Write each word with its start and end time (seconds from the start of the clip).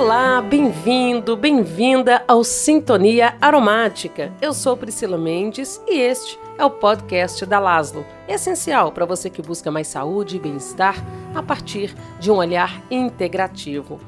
Olá, 0.00 0.40
bem-vindo, 0.40 1.36
bem-vinda 1.36 2.24
ao 2.26 2.42
Sintonia 2.42 3.36
Aromática. 3.38 4.32
Eu 4.40 4.54
sou 4.54 4.74
Priscila 4.74 5.18
Mendes 5.18 5.78
e 5.86 6.00
este 6.00 6.38
é 6.56 6.64
o 6.64 6.70
podcast 6.70 7.44
da 7.44 7.58
Laszlo, 7.58 8.02
essencial 8.26 8.92
para 8.92 9.04
você 9.04 9.28
que 9.28 9.42
busca 9.42 9.70
mais 9.70 9.88
saúde 9.88 10.36
e 10.36 10.40
bem-estar 10.40 10.96
a 11.34 11.42
partir 11.42 11.94
de 12.18 12.30
um 12.30 12.36
olhar 12.36 12.82
integrativo. 12.90 14.00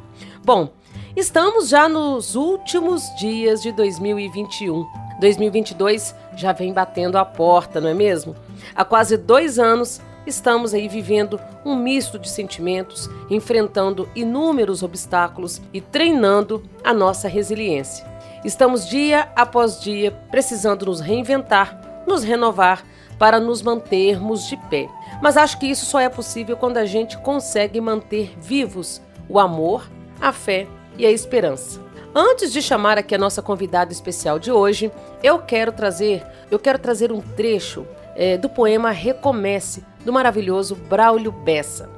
Bom, 0.42 0.72
estamos 1.14 1.68
já 1.68 1.90
nos 1.90 2.36
últimos 2.36 3.02
dias 3.16 3.60
de 3.60 3.70
2021. 3.70 4.86
2022 5.20 6.14
já 6.34 6.54
vem 6.54 6.72
batendo 6.72 7.18
a 7.18 7.24
porta, 7.24 7.82
não 7.82 7.90
é 7.90 7.94
mesmo? 7.94 8.34
Há 8.74 8.82
quase 8.82 9.18
dois 9.18 9.58
anos 9.58 10.00
estamos 10.26 10.74
aí 10.74 10.88
vivendo 10.88 11.40
um 11.64 11.74
misto 11.74 12.18
de 12.18 12.28
sentimentos, 12.28 13.08
enfrentando 13.28 14.08
inúmeros 14.14 14.82
obstáculos 14.82 15.60
e 15.72 15.80
treinando 15.80 16.62
a 16.84 16.92
nossa 16.92 17.28
resiliência. 17.28 18.06
Estamos 18.44 18.88
dia 18.88 19.28
após 19.36 19.80
dia 19.80 20.10
precisando 20.30 20.86
nos 20.86 21.00
reinventar, 21.00 22.04
nos 22.06 22.24
renovar 22.24 22.84
para 23.18 23.38
nos 23.38 23.62
mantermos 23.62 24.48
de 24.48 24.56
pé. 24.68 24.88
Mas 25.22 25.36
acho 25.36 25.58
que 25.58 25.66
isso 25.66 25.86
só 25.86 26.00
é 26.00 26.08
possível 26.08 26.56
quando 26.56 26.78
a 26.78 26.84
gente 26.84 27.16
consegue 27.18 27.80
manter 27.80 28.34
vivos 28.40 29.00
o 29.28 29.38
amor, 29.38 29.88
a 30.20 30.32
fé 30.32 30.66
e 30.98 31.06
a 31.06 31.10
esperança. 31.10 31.80
Antes 32.14 32.52
de 32.52 32.60
chamar 32.60 32.98
aqui 32.98 33.14
a 33.14 33.18
nossa 33.18 33.40
convidada 33.40 33.92
especial 33.92 34.38
de 34.38 34.52
hoje, 34.52 34.90
eu 35.22 35.38
quero 35.38 35.72
trazer, 35.72 36.26
eu 36.50 36.58
quero 36.58 36.78
trazer 36.78 37.10
um 37.10 37.20
trecho 37.20 37.86
é, 38.14 38.36
do 38.36 38.48
poema 38.48 38.90
Recomece, 38.90 39.84
do 40.04 40.12
maravilhoso 40.12 40.74
Braulio 40.74 41.32
Bessa. 41.32 41.90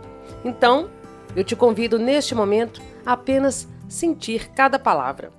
Então, 0.45 0.91
eu 1.35 1.43
te 1.43 1.57
convido 1.57 1.99
neste 1.99 2.35
momento 2.35 2.81
a 3.05 3.13
apenas 3.13 3.69
sentir 3.89 4.51
cada 4.51 4.79
palavra. 4.79 5.31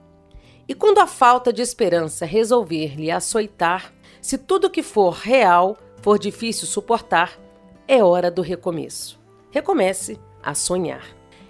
E 0.67 0.73
quando 0.73 0.99
a 0.99 1.07
falta 1.07 1.53
de 1.53 1.61
esperança 1.61 2.25
resolver 2.25 2.95
lhe 2.95 3.11
açoitar, 3.11 3.93
se 4.21 4.37
tudo 4.37 4.69
que 4.69 4.81
for 4.81 5.13
real 5.13 5.77
for 6.01 6.17
difícil 6.17 6.67
suportar, 6.67 7.37
é 7.87 8.03
hora 8.03 8.31
do 8.31 8.41
recomeço. 8.41 9.19
Recomece 9.51 10.19
a 10.41 10.55
sonhar. 10.55 11.05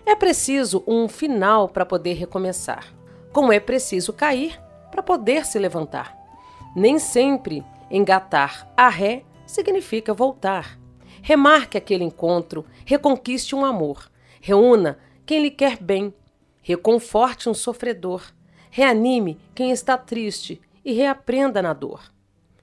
É 0.05 0.15
preciso 0.15 0.83
um 0.85 1.07
final 1.07 1.67
para 1.67 1.85
poder 1.85 2.13
recomeçar, 2.13 2.93
como 3.31 3.51
é 3.51 3.59
preciso 3.59 4.13
cair 4.13 4.59
para 4.91 5.01
poder 5.01 5.45
se 5.45 5.57
levantar. 5.57 6.15
Nem 6.75 6.99
sempre 6.99 7.63
engatar 7.89 8.71
a 8.75 8.89
ré 8.89 9.23
significa 9.45 10.13
voltar. 10.13 10.79
Remarque 11.21 11.77
aquele 11.77 12.03
encontro, 12.03 12.65
reconquiste 12.85 13.55
um 13.55 13.65
amor, 13.65 14.11
reúna 14.41 14.99
quem 15.25 15.41
lhe 15.41 15.51
quer 15.51 15.77
bem, 15.77 16.13
reconforte 16.61 17.49
um 17.49 17.53
sofredor, 17.53 18.23
reanime 18.69 19.39
quem 19.53 19.71
está 19.71 19.97
triste 19.97 20.61
e 20.83 20.93
reaprenda 20.93 21.61
na 21.61 21.73
dor. 21.73 22.11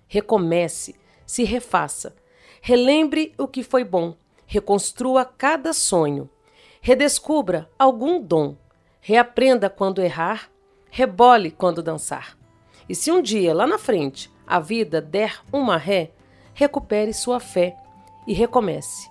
Recomece, 0.06 0.94
se 1.26 1.42
refaça, 1.42 2.14
relembre 2.60 3.34
o 3.38 3.48
que 3.48 3.62
foi 3.62 3.82
bom, 3.82 4.14
reconstrua 4.46 5.24
cada 5.24 5.72
sonho, 5.72 6.28
redescubra 6.80 7.68
algum 7.78 8.20
dom, 8.20 8.56
reaprenda 9.00 9.70
quando 9.70 10.02
errar, 10.02 10.50
rebole 10.90 11.50
quando 11.50 11.82
dançar. 11.82 12.38
E 12.88 12.94
se 12.94 13.10
um 13.10 13.22
dia, 13.22 13.54
lá 13.54 13.66
na 13.66 13.78
frente, 13.78 14.30
a 14.52 14.60
vida 14.60 15.00
der 15.00 15.40
uma 15.50 15.78
ré, 15.78 16.10
recupere 16.52 17.14
sua 17.14 17.40
fé 17.40 17.74
e 18.26 18.34
recomece 18.34 19.08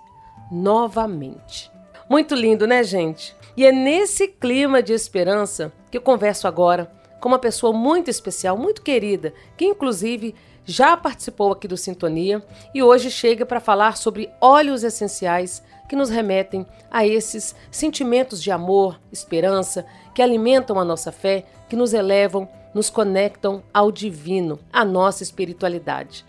novamente. 0.51 1.71
Muito 2.07 2.35
lindo, 2.35 2.67
né, 2.67 2.83
gente? 2.83 3.35
E 3.57 3.65
é 3.65 3.71
nesse 3.71 4.27
clima 4.27 4.83
de 4.83 4.93
esperança 4.93 5.73
que 5.89 5.97
eu 5.97 6.01
converso 6.01 6.47
agora 6.47 6.91
com 7.19 7.27
uma 7.27 7.39
pessoa 7.39 7.73
muito 7.73 8.07
especial, 8.07 8.55
muito 8.55 8.83
querida, 8.83 9.33
que 9.57 9.65
inclusive 9.65 10.35
já 10.63 10.95
participou 10.95 11.51
aqui 11.51 11.67
do 11.67 11.75
Sintonia 11.75 12.43
e 12.71 12.83
hoje 12.83 13.09
chega 13.09 13.43
para 13.43 13.59
falar 13.59 13.97
sobre 13.97 14.29
óleos 14.39 14.83
essenciais 14.83 15.63
que 15.89 15.95
nos 15.95 16.11
remetem 16.11 16.67
a 16.91 17.03
esses 17.03 17.55
sentimentos 17.71 18.43
de 18.43 18.51
amor, 18.51 19.01
esperança, 19.11 19.87
que 20.13 20.21
alimentam 20.21 20.79
a 20.79 20.85
nossa 20.85 21.11
fé, 21.11 21.45
que 21.67 21.75
nos 21.75 21.95
elevam, 21.95 22.47
nos 22.73 22.89
conectam 22.89 23.63
ao 23.73 23.91
divino, 23.91 24.59
à 24.71 24.85
nossa 24.85 25.23
espiritualidade. 25.23 26.25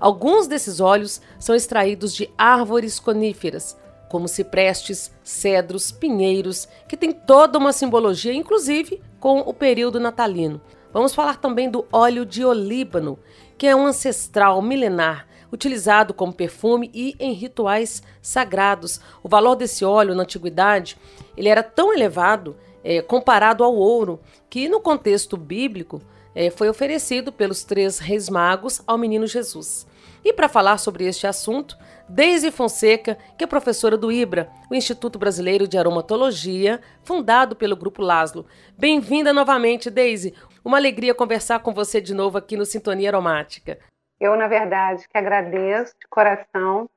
Alguns 0.00 0.46
desses 0.46 0.80
óleos 0.80 1.20
são 1.38 1.54
extraídos 1.54 2.14
de 2.14 2.28
árvores 2.36 2.98
coníferas, 2.98 3.76
como 4.08 4.28
ciprestes, 4.28 5.12
cedros, 5.22 5.92
pinheiros, 5.92 6.68
que 6.88 6.96
tem 6.96 7.12
toda 7.12 7.58
uma 7.58 7.72
simbologia, 7.72 8.34
inclusive 8.34 9.00
com 9.20 9.40
o 9.40 9.54
período 9.54 10.00
natalino. 10.00 10.60
Vamos 10.92 11.14
falar 11.14 11.38
também 11.38 11.70
do 11.70 11.86
óleo 11.90 12.26
de 12.26 12.44
olíbano, 12.44 13.18
que 13.56 13.66
é 13.66 13.74
um 13.74 13.86
ancestral 13.86 14.60
milenar 14.60 15.26
utilizado 15.52 16.14
como 16.14 16.32
perfume 16.32 16.90
e 16.94 17.14
em 17.20 17.32
rituais 17.32 18.02
sagrados. 18.22 19.00
O 19.22 19.28
valor 19.28 19.54
desse 19.54 19.84
óleo 19.84 20.14
na 20.14 20.22
antiguidade 20.22 20.96
ele 21.36 21.48
era 21.48 21.62
tão 21.62 21.92
elevado 21.92 22.56
é, 22.84 23.02
comparado 23.02 23.64
ao 23.64 23.74
ouro 23.74 24.20
que 24.48 24.68
no 24.68 24.80
contexto 24.80 25.36
bíblico 25.36 26.00
é, 26.34 26.50
foi 26.50 26.68
oferecido 26.68 27.32
pelos 27.32 27.64
três 27.64 27.98
reis 27.98 28.28
magos 28.28 28.82
ao 28.86 28.98
menino 28.98 29.26
Jesus. 29.26 29.86
E 30.24 30.32
para 30.32 30.48
falar 30.48 30.78
sobre 30.78 31.04
este 31.04 31.26
assunto, 31.26 31.76
Deise 32.08 32.50
Fonseca, 32.50 33.18
que 33.36 33.44
é 33.44 33.46
professora 33.46 33.96
do 33.96 34.12
IBRA, 34.12 34.48
o 34.70 34.74
Instituto 34.74 35.18
Brasileiro 35.18 35.66
de 35.66 35.76
Aromatologia, 35.76 36.80
fundado 37.02 37.56
pelo 37.56 37.76
Grupo 37.76 38.02
Laszlo. 38.02 38.46
Bem-vinda 38.78 39.32
novamente, 39.32 39.90
Deise. 39.90 40.34
Uma 40.64 40.78
alegria 40.78 41.14
conversar 41.14 41.60
com 41.60 41.72
você 41.72 42.00
de 42.00 42.14
novo 42.14 42.38
aqui 42.38 42.56
no 42.56 42.64
Sintonia 42.64 43.10
Aromática. 43.10 43.78
Eu, 44.20 44.36
na 44.36 44.46
verdade, 44.46 45.08
que 45.08 45.18
agradeço 45.18 45.94
de 46.00 46.06
coração 46.08 46.88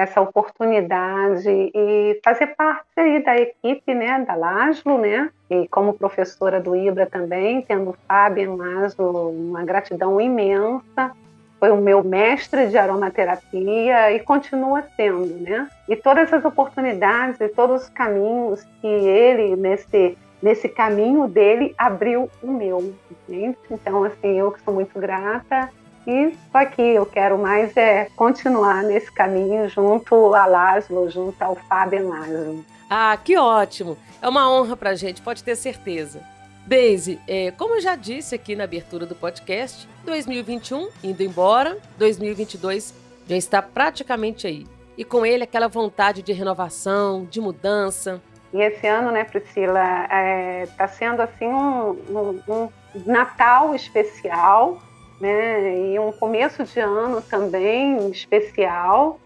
essa 0.00 0.20
oportunidade 0.20 1.48
e 1.48 2.20
fazer 2.24 2.48
parte 2.48 2.84
aí 2.96 3.22
da 3.22 3.38
equipe, 3.38 3.94
né, 3.94 4.24
da 4.26 4.34
Laszlo, 4.34 4.98
né, 4.98 5.30
e 5.50 5.68
como 5.68 5.94
professora 5.94 6.60
do 6.60 6.74
IBRA 6.74 7.06
também, 7.06 7.62
tendo 7.62 7.96
Fábio 8.08 8.56
Laszlo, 8.56 9.30
uma 9.30 9.64
gratidão 9.64 10.20
imensa 10.20 11.12
foi 11.60 11.70
o 11.70 11.76
meu 11.76 12.02
mestre 12.02 12.68
de 12.68 12.78
aromaterapia 12.78 14.12
e 14.12 14.20
continua 14.20 14.82
sendo, 14.96 15.26
né? 15.40 15.68
E 15.86 15.94
todas 15.94 16.32
as 16.32 16.42
oportunidades 16.42 17.38
e 17.38 17.48
todos 17.48 17.82
os 17.82 17.88
caminhos 17.90 18.66
que 18.80 18.86
ele 18.86 19.54
nesse 19.56 20.16
nesse 20.42 20.70
caminho 20.70 21.28
dele 21.28 21.74
abriu 21.76 22.30
o 22.42 22.50
meu, 22.50 22.94
entende? 23.10 23.58
Então 23.70 24.04
assim 24.04 24.38
eu 24.38 24.50
que 24.50 24.62
sou 24.62 24.72
muito 24.72 24.98
grata 24.98 25.68
e 26.10 26.32
estou 26.32 26.60
aqui. 26.60 26.82
Eu 26.82 27.06
quero 27.06 27.38
mais 27.38 27.76
é 27.76 28.08
continuar 28.16 28.82
nesse 28.82 29.10
caminho 29.12 29.68
junto 29.68 30.34
a 30.34 30.44
Laszlo, 30.46 31.08
junto 31.08 31.40
ao 31.40 31.54
Fábio 31.54 32.08
Laszlo. 32.08 32.64
Ah, 32.88 33.16
que 33.16 33.36
ótimo! 33.38 33.96
É 34.20 34.28
uma 34.28 34.50
honra 34.50 34.76
para 34.76 34.90
a 34.90 34.94
gente, 34.94 35.22
pode 35.22 35.44
ter 35.44 35.54
certeza. 35.54 36.20
Daisy, 36.66 37.18
é, 37.26 37.52
como 37.52 37.76
eu 37.76 37.80
já 37.80 37.96
disse 37.96 38.34
aqui 38.34 38.54
na 38.54 38.64
abertura 38.64 39.06
do 39.06 39.14
podcast, 39.14 39.88
2021 40.04 40.88
indo 41.02 41.22
embora, 41.22 41.78
2022 41.96 42.94
já 43.26 43.36
está 43.36 43.62
praticamente 43.62 44.46
aí. 44.46 44.66
E 44.98 45.04
com 45.04 45.24
ele 45.24 45.44
aquela 45.44 45.68
vontade 45.68 46.22
de 46.22 46.32
renovação, 46.32 47.24
de 47.24 47.40
mudança. 47.40 48.20
E 48.52 48.60
esse 48.60 48.86
ano, 48.86 49.12
né, 49.12 49.24
Priscila, 49.24 49.80
está 49.80 50.16
é, 50.16 50.66
tá 50.76 50.88
sendo 50.88 51.22
assim 51.22 51.46
um, 51.46 51.90
um, 52.10 52.40
um 52.48 52.68
Natal 53.06 53.74
especial, 53.74 54.78
né, 55.20 55.78
e 55.78 55.98
um 55.98 56.10
começo 56.12 56.64
de 56.64 56.80
ano 56.80 57.20
também 57.20 58.10
especial 58.10 59.20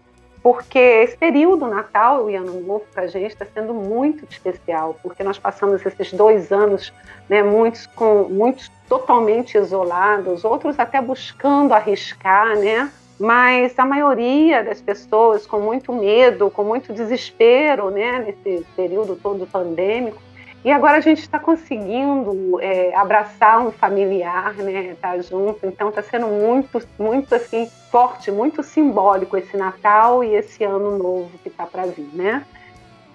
porque 0.45 0.77
esse 0.77 1.17
período 1.17 1.65
Natal 1.65 2.29
e 2.29 2.35
Ano 2.35 2.61
Novo 2.61 2.85
para 2.93 3.05
a 3.05 3.07
gente 3.07 3.31
está 3.31 3.47
sendo 3.51 3.73
muito 3.73 4.27
especial, 4.29 4.95
porque 5.01 5.23
nós 5.23 5.39
passamos 5.39 5.83
esses 5.83 6.13
dois 6.13 6.51
anos, 6.51 6.93
né, 7.27 7.41
muitos 7.41 7.87
com 7.87 8.25
muitos 8.29 8.71
totalmente 8.87 9.57
isolados, 9.57 10.45
outros 10.45 10.77
até 10.77 11.01
buscando 11.01 11.73
arriscar, 11.73 12.55
né? 12.59 12.91
Mas 13.19 13.79
a 13.79 13.85
maioria 13.85 14.63
das 14.63 14.79
pessoas 14.79 15.47
com 15.47 15.59
muito 15.59 15.91
medo, 15.91 16.51
com 16.51 16.63
muito 16.63 16.93
desespero, 16.93 17.89
né, 17.89 18.19
nesse 18.19 18.63
período 18.75 19.15
todo 19.15 19.47
pandêmico, 19.47 20.21
e 20.65 20.71
agora 20.71 20.97
a 20.97 20.99
gente 20.99 21.21
está 21.21 21.37
conseguindo 21.37 22.59
é, 22.59 22.95
abraçar 22.95 23.59
um 23.59 23.71
familiar, 23.71 24.55
né? 24.55 24.95
Tá 24.99 25.15
junto. 25.21 25.63
Então 25.63 25.89
está 25.89 26.01
sendo 26.01 26.25
muito, 26.25 26.81
muito 26.97 27.35
assim 27.35 27.69
forte, 27.91 28.31
muito 28.31 28.63
simbólico 28.63 29.37
esse 29.37 29.55
Natal 29.55 30.23
e 30.23 30.33
esse 30.33 30.63
Ano 30.63 30.97
Novo 30.97 31.29
que 31.43 31.49
está 31.49 31.67
para 31.67 31.85
vir, 31.85 32.09
né? 32.13 32.43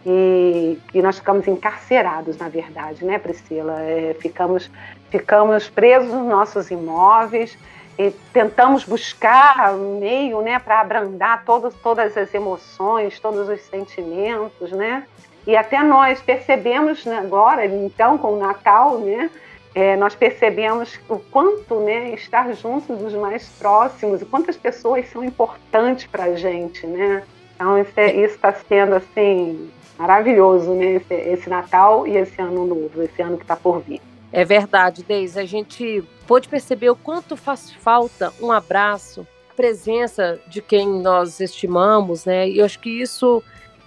E, 0.07 0.79
e, 0.95 1.03
nós 1.03 1.19
ficamos 1.19 1.49
encarcerados, 1.49 2.39
na 2.39 2.49
verdade, 2.49 3.05
né, 3.05 3.19
Priscila? 3.19 3.83
É, 3.83 4.17
ficamos, 4.21 4.71
ficamos 5.11 5.69
presos 5.69 6.09
nos 6.15 6.27
nossos 6.29 6.71
imóveis 6.71 7.59
e 7.99 8.13
tentamos 8.33 8.85
buscar 8.85 9.73
meio, 9.75 10.41
né, 10.41 10.61
para 10.61 10.81
abrandar 10.81 11.45
todos, 11.45 11.75
todas 11.83 12.17
as 12.17 12.33
emoções, 12.33 13.19
todos 13.19 13.49
os 13.49 13.61
sentimentos, 13.63 14.71
né? 14.71 15.05
E 15.47 15.57
até 15.57 15.83
nós 15.83 16.21
percebemos 16.21 17.05
né, 17.05 17.19
agora, 17.19 17.65
então, 17.65 18.19
com 18.19 18.35
o 18.35 18.39
Natal, 18.39 18.99
né, 18.99 19.31
é, 19.75 19.97
nós 19.97 20.15
percebemos 20.15 20.99
o 21.09 21.19
quanto 21.19 21.77
né, 21.81 22.11
estar 22.15 22.53
juntos 22.55 22.99
dos 22.99 23.15
mais 23.15 23.49
próximos, 23.59 24.21
e 24.21 24.25
quantas 24.25 24.57
pessoas 24.57 25.09
são 25.11 25.25
importantes 25.25 26.07
para 26.07 26.25
a 26.25 26.35
gente, 26.35 26.87
né? 26.87 27.23
Então 27.55 27.79
isso 27.79 27.93
é, 27.97 28.17
está 28.17 28.53
sendo 28.53 28.95
assim 28.95 29.71
maravilhoso, 29.99 30.73
né? 30.73 30.95
Esse, 30.95 31.15
esse, 31.15 31.51
Natal 31.51 32.07
e 32.07 32.17
esse 32.17 32.41
ano 32.41 32.67
novo, 32.67 33.03
esse 33.03 33.21
ano 33.23 33.37
que 33.37 33.45
está 33.45 33.55
por 33.55 33.81
vir. 33.81 34.01
É 34.33 34.45
verdade, 34.45 35.03
Deise. 35.03 35.39
A 35.39 35.45
gente 35.45 36.03
pôde 36.27 36.49
perceber 36.49 36.91
o 36.91 36.97
quanto 36.97 37.37
faz 37.37 37.71
falta 37.73 38.33
um 38.41 38.51
abraço, 38.51 39.27
a 39.51 39.55
presença 39.55 40.41
de 40.49 40.63
quem 40.63 40.89
nós 41.01 41.39
estimamos, 41.39 42.25
né? 42.25 42.49
E 42.49 42.59
eu 42.59 42.65
acho 42.65 42.79
que 42.81 42.91
isso 42.91 43.43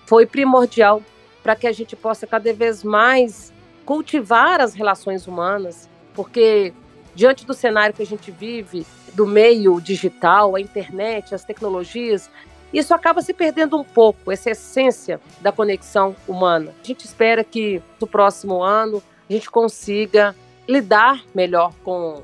foi 0.05 0.25
primordial 0.25 1.01
para 1.43 1.55
que 1.55 1.67
a 1.67 1.71
gente 1.71 1.95
possa 1.95 2.25
cada 2.25 2.51
vez 2.53 2.83
mais 2.83 3.53
cultivar 3.85 4.61
as 4.61 4.73
relações 4.73 5.27
humanas, 5.27 5.89
porque 6.13 6.73
diante 7.13 7.45
do 7.45 7.53
cenário 7.53 7.93
que 7.93 8.01
a 8.01 8.05
gente 8.05 8.31
vive, 8.31 8.87
do 9.13 9.27
meio 9.27 9.79
digital, 9.81 10.55
a 10.55 10.61
internet, 10.61 11.35
as 11.35 11.43
tecnologias, 11.43 12.29
isso 12.73 12.93
acaba 12.93 13.21
se 13.21 13.33
perdendo 13.33 13.77
um 13.77 13.83
pouco, 13.83 14.31
essa 14.31 14.49
essência 14.49 15.21
da 15.41 15.51
conexão 15.51 16.15
humana. 16.27 16.73
A 16.83 16.87
gente 16.87 17.05
espera 17.05 17.43
que 17.43 17.81
no 18.01 18.07
próximo 18.07 18.63
ano 18.63 19.03
a 19.29 19.33
gente 19.33 19.51
consiga 19.51 20.35
lidar 20.67 21.23
melhor 21.35 21.71
com, 21.83 22.23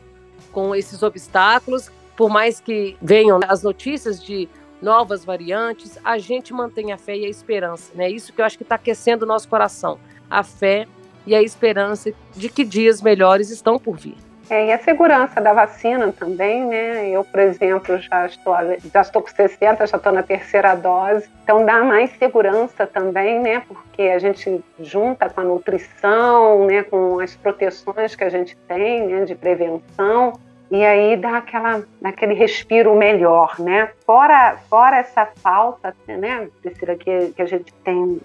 com 0.52 0.74
esses 0.74 1.04
obstáculos, 1.04 1.92
por 2.16 2.30
mais 2.30 2.60
que 2.60 2.98
venham 3.02 3.40
as 3.48 3.62
notícias 3.62 4.24
de 4.24 4.50
novas 4.82 5.26
variantes, 5.26 5.98
a 6.04 6.18
gente 6.18 6.54
mantém 6.54 6.92
a 6.92 6.98
fé 6.98 7.16
e 7.16 7.26
a 7.26 7.30
esperança. 7.30 7.92
Né? 7.96 8.10
isso 8.10 8.34
que 8.34 8.42
eu 8.42 8.46
acho 8.46 8.58
que 8.58 8.64
está 8.64 8.76
aquecendo 8.76 9.26
o 9.26 9.28
nosso 9.28 9.48
coração. 9.48 10.00
A 10.30 10.44
fé 10.44 10.88
e 11.26 11.36
a 11.36 11.42
esperança 11.42 12.12
de 12.36 12.50
que 12.50 12.64
dias 12.64 13.02
melhores 13.02 13.50
estão 13.50 13.78
por 13.78 13.98
vir. 13.98 14.16
É, 14.50 14.66
e 14.66 14.72
a 14.72 14.80
segurança 14.80 15.40
da 15.40 15.54
vacina 15.54 16.12
também, 16.12 16.66
né? 16.66 17.08
Eu, 17.08 17.24
por 17.24 17.40
exemplo, 17.40 18.00
já 18.00 18.26
estou, 18.26 18.56
já 18.92 19.02
estou 19.02 19.22
com 19.22 19.30
60, 19.30 19.86
já 19.86 19.98
estou 19.98 20.12
na 20.12 20.24
terceira 20.24 20.74
dose. 20.74 21.30
Então 21.44 21.64
dá 21.64 21.84
mais 21.84 22.10
segurança 22.18 22.88
também, 22.88 23.40
né? 23.40 23.62
Porque 23.68 24.02
a 24.02 24.18
gente 24.18 24.64
junta 24.80 25.30
com 25.30 25.42
a 25.42 25.44
nutrição, 25.44 26.66
né? 26.66 26.82
Com 26.82 27.20
as 27.20 27.36
proteções 27.36 28.16
que 28.16 28.24
a 28.24 28.30
gente 28.30 28.58
tem, 28.68 29.06
né? 29.06 29.24
De 29.24 29.36
prevenção. 29.36 30.34
E 30.72 30.86
aí 30.86 31.18
dá 31.18 31.38
aquela, 31.38 31.84
aquele 32.04 32.34
respiro 32.34 32.96
melhor, 32.96 33.56
né? 33.60 33.92
Fora, 34.06 34.58
fora 34.70 34.98
essa 34.98 35.26
falta, 35.26 35.96
né, 36.08 36.48
Priscila, 36.62 36.96
que, 36.96 37.32
que 37.32 37.42
a 37.42 37.46
gente 37.46 37.74
tem 37.84 38.22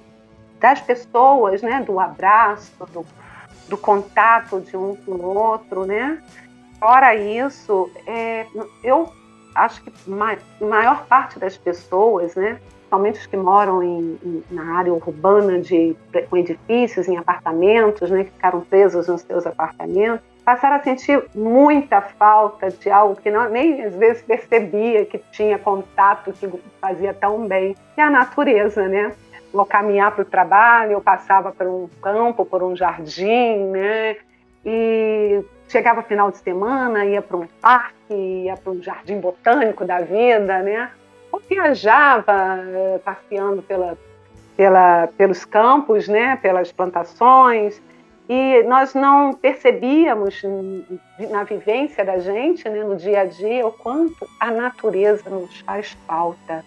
das 0.60 0.80
pessoas, 0.80 1.62
né, 1.62 1.82
do 1.86 1.98
abraço, 1.98 2.72
do, 2.92 3.04
do 3.68 3.78
contato 3.78 4.60
de 4.60 4.76
um 4.76 4.94
com 4.96 5.12
o 5.12 5.36
outro, 5.36 5.86
né? 5.86 6.22
Fora 6.78 7.14
isso, 7.14 7.90
é, 8.06 8.46
eu 8.82 9.10
acho 9.54 9.82
que 9.82 9.92
a 10.06 10.64
maior 10.64 11.06
parte 11.06 11.38
das 11.38 11.56
pessoas, 11.56 12.34
né, 12.34 12.60
principalmente 12.72 13.20
os 13.20 13.26
que 13.26 13.36
moram 13.36 13.82
em, 13.82 14.18
em, 14.22 14.44
na 14.50 14.78
área 14.78 14.92
urbana 14.92 15.60
de 15.60 15.96
com 16.28 16.36
edifícios, 16.36 17.08
em 17.08 17.16
apartamentos, 17.16 18.10
né, 18.10 18.24
que 18.24 18.30
ficaram 18.30 18.60
presos 18.60 19.08
nos 19.08 19.22
seus 19.22 19.46
apartamentos, 19.46 20.33
passaram 20.44 20.76
a 20.76 20.82
sentir 20.82 21.24
muita 21.34 22.00
falta 22.00 22.70
de 22.70 22.90
algo 22.90 23.16
que 23.16 23.30
não, 23.30 23.48
nem 23.48 23.82
às 23.82 23.94
vezes 23.94 24.22
percebia 24.22 25.04
que 25.06 25.18
tinha 25.32 25.58
contato, 25.58 26.32
que 26.32 26.48
fazia 26.80 27.14
tão 27.14 27.46
bem, 27.46 27.74
que 27.94 28.00
é 28.00 28.04
a 28.04 28.10
natureza, 28.10 28.86
né? 28.86 29.12
ao 29.58 29.66
caminhar 29.66 30.12
para 30.12 30.22
o 30.22 30.24
trabalho, 30.24 30.92
eu 30.92 31.00
passava 31.00 31.52
por 31.52 31.66
um 31.66 31.88
campo, 32.02 32.44
por 32.44 32.62
um 32.62 32.74
jardim, 32.74 33.66
né? 33.66 34.16
E 34.64 35.44
chegava 35.68 36.02
final 36.02 36.30
de 36.30 36.38
semana, 36.38 37.04
ia 37.04 37.22
para 37.22 37.36
um 37.36 37.46
parque, 37.60 38.14
ia 38.14 38.56
para 38.56 38.72
um 38.72 38.82
jardim 38.82 39.20
botânico 39.20 39.84
da 39.84 40.00
vida, 40.00 40.62
né? 40.62 40.90
Ou 41.30 41.40
viajava 41.48 42.58
eh, 42.58 43.00
passeando 43.04 43.62
pela, 43.62 43.96
pela, 44.56 45.08
pelos 45.16 45.44
campos, 45.44 46.08
né? 46.08 46.36
Pelas 46.36 46.72
plantações. 46.72 47.80
E 48.28 48.62
nós 48.62 48.94
não 48.94 49.34
percebíamos 49.34 50.42
na 51.30 51.44
vivência 51.44 52.04
da 52.04 52.18
gente, 52.18 52.66
né, 52.68 52.82
no 52.82 52.96
dia 52.96 53.20
a 53.20 53.24
dia, 53.26 53.66
o 53.66 53.72
quanto 53.72 54.26
a 54.40 54.50
natureza 54.50 55.28
nos 55.28 55.60
faz 55.60 55.96
falta, 56.06 56.64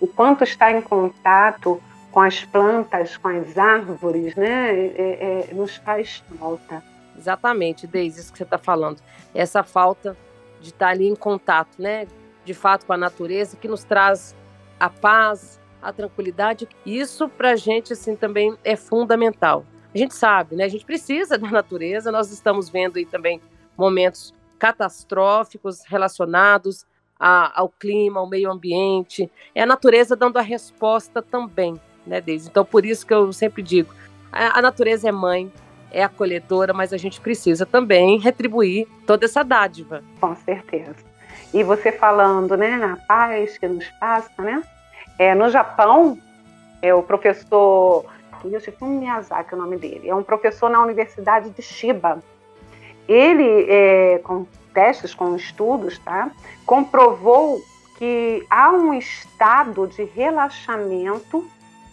o 0.00 0.06
quanto 0.06 0.44
está 0.44 0.72
em 0.72 0.80
contato 0.80 1.80
com 2.10 2.20
as 2.20 2.44
plantas, 2.44 3.16
com 3.18 3.28
as 3.28 3.58
árvores, 3.58 4.34
né, 4.34 4.72
é, 4.74 5.46
é, 5.50 5.54
nos 5.54 5.76
faz 5.76 6.24
falta. 6.38 6.82
Exatamente, 7.16 7.86
Deise, 7.86 8.20
isso 8.20 8.32
que 8.32 8.38
você 8.38 8.44
está 8.44 8.58
falando. 8.58 9.00
Essa 9.34 9.62
falta 9.62 10.16
de 10.60 10.70
estar 10.70 10.88
ali 10.88 11.06
em 11.06 11.14
contato, 11.14 11.80
né, 11.80 12.06
de 12.44 12.54
fato 12.54 12.86
com 12.86 12.94
a 12.94 12.96
natureza, 12.96 13.56
que 13.58 13.68
nos 13.68 13.84
traz 13.84 14.34
a 14.80 14.88
paz, 14.88 15.60
a 15.82 15.92
tranquilidade. 15.92 16.66
Isso 16.84 17.28
para 17.28 17.50
a 17.50 17.56
gente 17.56 17.92
assim 17.92 18.16
também 18.16 18.56
é 18.64 18.74
fundamental. 18.74 19.64
A 19.94 19.98
gente 19.98 20.14
sabe, 20.14 20.56
né? 20.56 20.64
A 20.64 20.68
gente 20.68 20.84
precisa 20.84 21.36
da 21.38 21.50
natureza. 21.50 22.10
Nós 22.10 22.30
estamos 22.30 22.68
vendo 22.68 22.96
aí 22.96 23.06
também 23.06 23.40
momentos 23.76 24.34
catastróficos 24.58 25.82
relacionados 25.86 26.86
a, 27.18 27.60
ao 27.60 27.68
clima, 27.68 28.20
ao 28.20 28.28
meio 28.28 28.50
ambiente. 28.50 29.30
É 29.54 29.62
a 29.62 29.66
natureza 29.66 30.16
dando 30.16 30.38
a 30.38 30.42
resposta 30.42 31.20
também 31.22 31.78
né, 32.06 32.20
Deise? 32.20 32.48
Então, 32.48 32.64
por 32.64 32.84
isso 32.84 33.06
que 33.06 33.14
eu 33.14 33.32
sempre 33.32 33.62
digo, 33.62 33.92
a, 34.32 34.58
a 34.58 34.62
natureza 34.62 35.08
é 35.08 35.12
mãe, 35.12 35.52
é 35.90 36.02
acolhedora, 36.02 36.72
mas 36.72 36.92
a 36.92 36.96
gente 36.96 37.20
precisa 37.20 37.64
também 37.64 38.18
retribuir 38.18 38.86
toda 39.06 39.24
essa 39.24 39.42
dádiva. 39.42 40.02
Com 40.20 40.34
certeza. 40.36 40.96
E 41.52 41.62
você 41.62 41.92
falando, 41.92 42.56
né, 42.56 42.74
a 42.84 42.96
paz 43.06 43.56
que 43.58 43.66
nos 43.68 43.86
passa, 44.00 44.42
né? 44.42 44.62
É, 45.18 45.34
no 45.34 45.48
Japão, 45.48 46.18
é 46.82 46.92
o 46.92 47.02
professor 47.02 48.04
Yoshifumi 48.48 48.98
Miyazaki, 48.98 49.54
é 49.54 49.56
o 49.56 49.60
nome 49.60 49.76
dele, 49.76 50.08
é 50.08 50.14
um 50.14 50.22
professor 50.22 50.68
na 50.68 50.82
Universidade 50.82 51.50
de 51.50 51.62
Shiba. 51.62 52.22
Ele, 53.06 53.66
é, 53.68 54.20
com 54.24 54.46
testes, 54.72 55.14
com 55.14 55.36
estudos, 55.36 55.98
tá, 55.98 56.30
comprovou 56.66 57.60
que 57.98 58.44
há 58.50 58.70
um 58.70 58.92
estado 58.94 59.86
de 59.86 60.04
relaxamento 60.04 61.48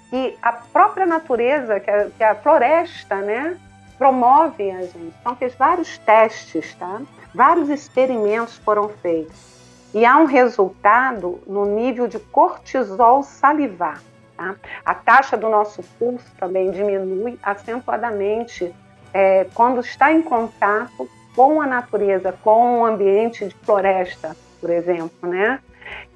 que 0.10 0.38
a 0.42 0.52
própria 0.52 1.06
natureza, 1.06 1.80
que 1.80 1.90
a, 1.90 2.10
que 2.10 2.24
a 2.24 2.36
floresta, 2.36 3.16
né, 3.18 3.58
promove 3.98 4.72
a 4.72 4.82
gente. 4.82 5.14
Então, 5.22 5.36
fez 5.36 5.56
vários 5.56 5.98
testes, 6.00 6.76
tá? 6.76 7.02
Vários 7.34 7.70
experimentos 7.70 8.58
foram 8.58 8.90
feitos. 8.90 9.52
E 9.94 10.06
há 10.06 10.18
um 10.18 10.26
resultado 10.26 11.40
no 11.46 11.66
nível 11.66 12.08
de 12.08 12.20
cortisol 12.20 13.24
salivar. 13.24 14.02
Tá? 14.42 14.56
A 14.84 14.96
taxa 14.96 15.38
do 15.38 15.48
nosso 15.48 15.84
pulso 16.00 16.26
também 16.40 16.72
diminui 16.72 17.38
acentuadamente 17.44 18.74
é, 19.14 19.46
quando 19.54 19.82
está 19.82 20.12
em 20.12 20.24
contato 20.24 21.08
com 21.36 21.62
a 21.62 21.68
natureza, 21.68 22.34
com 22.44 22.82
o 22.82 22.86
ambiente 22.86 23.46
de 23.46 23.54
floresta, 23.64 24.36
por 24.60 24.72
exemplo, 24.72 25.30
né? 25.30 25.60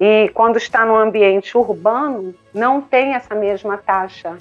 E 0.00 0.28
quando 0.34 0.56
está 0.56 0.84
no 0.84 0.96
ambiente 0.96 1.56
urbano, 1.56 2.34
não 2.52 2.80
tem 2.80 3.14
essa 3.14 3.34
mesma 3.34 3.78
taxa. 3.78 4.36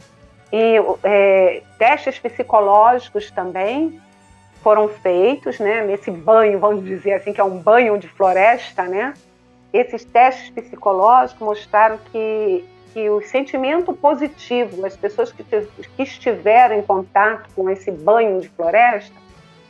E 0.51 0.77
é, 1.03 1.61
testes 1.77 2.17
psicológicos 2.17 3.29
também 3.29 4.01
foram 4.63 4.87
feitos, 4.87 5.59
né? 5.59 5.85
Nesse 5.85 6.09
banho, 6.09 6.57
vamos 6.57 6.83
dizer 6.83 7.13
assim, 7.13 7.31
que 7.31 7.39
é 7.41 7.43
um 7.43 7.59
banho 7.59 7.99
de 7.99 8.07
floresta, 8.07 8.83
né? 8.83 9.13
Esses 9.71 10.03
testes 10.03 10.49
psicológicos 10.49 11.39
mostraram 11.39 11.99
que, 12.11 12.65
que 12.95 13.09
o 13.09 13.21
sentimento 13.21 13.91
positivo, 13.91 14.85
as 14.85 14.95
pessoas 14.95 15.29
que, 15.29 15.43
que 15.43 16.01
estiveram 16.01 16.79
em 16.79 16.81
contato 16.81 17.49
com 17.53 17.69
esse 17.69 17.91
banho 17.91 18.39
de 18.39 18.47
floresta, 18.47 19.13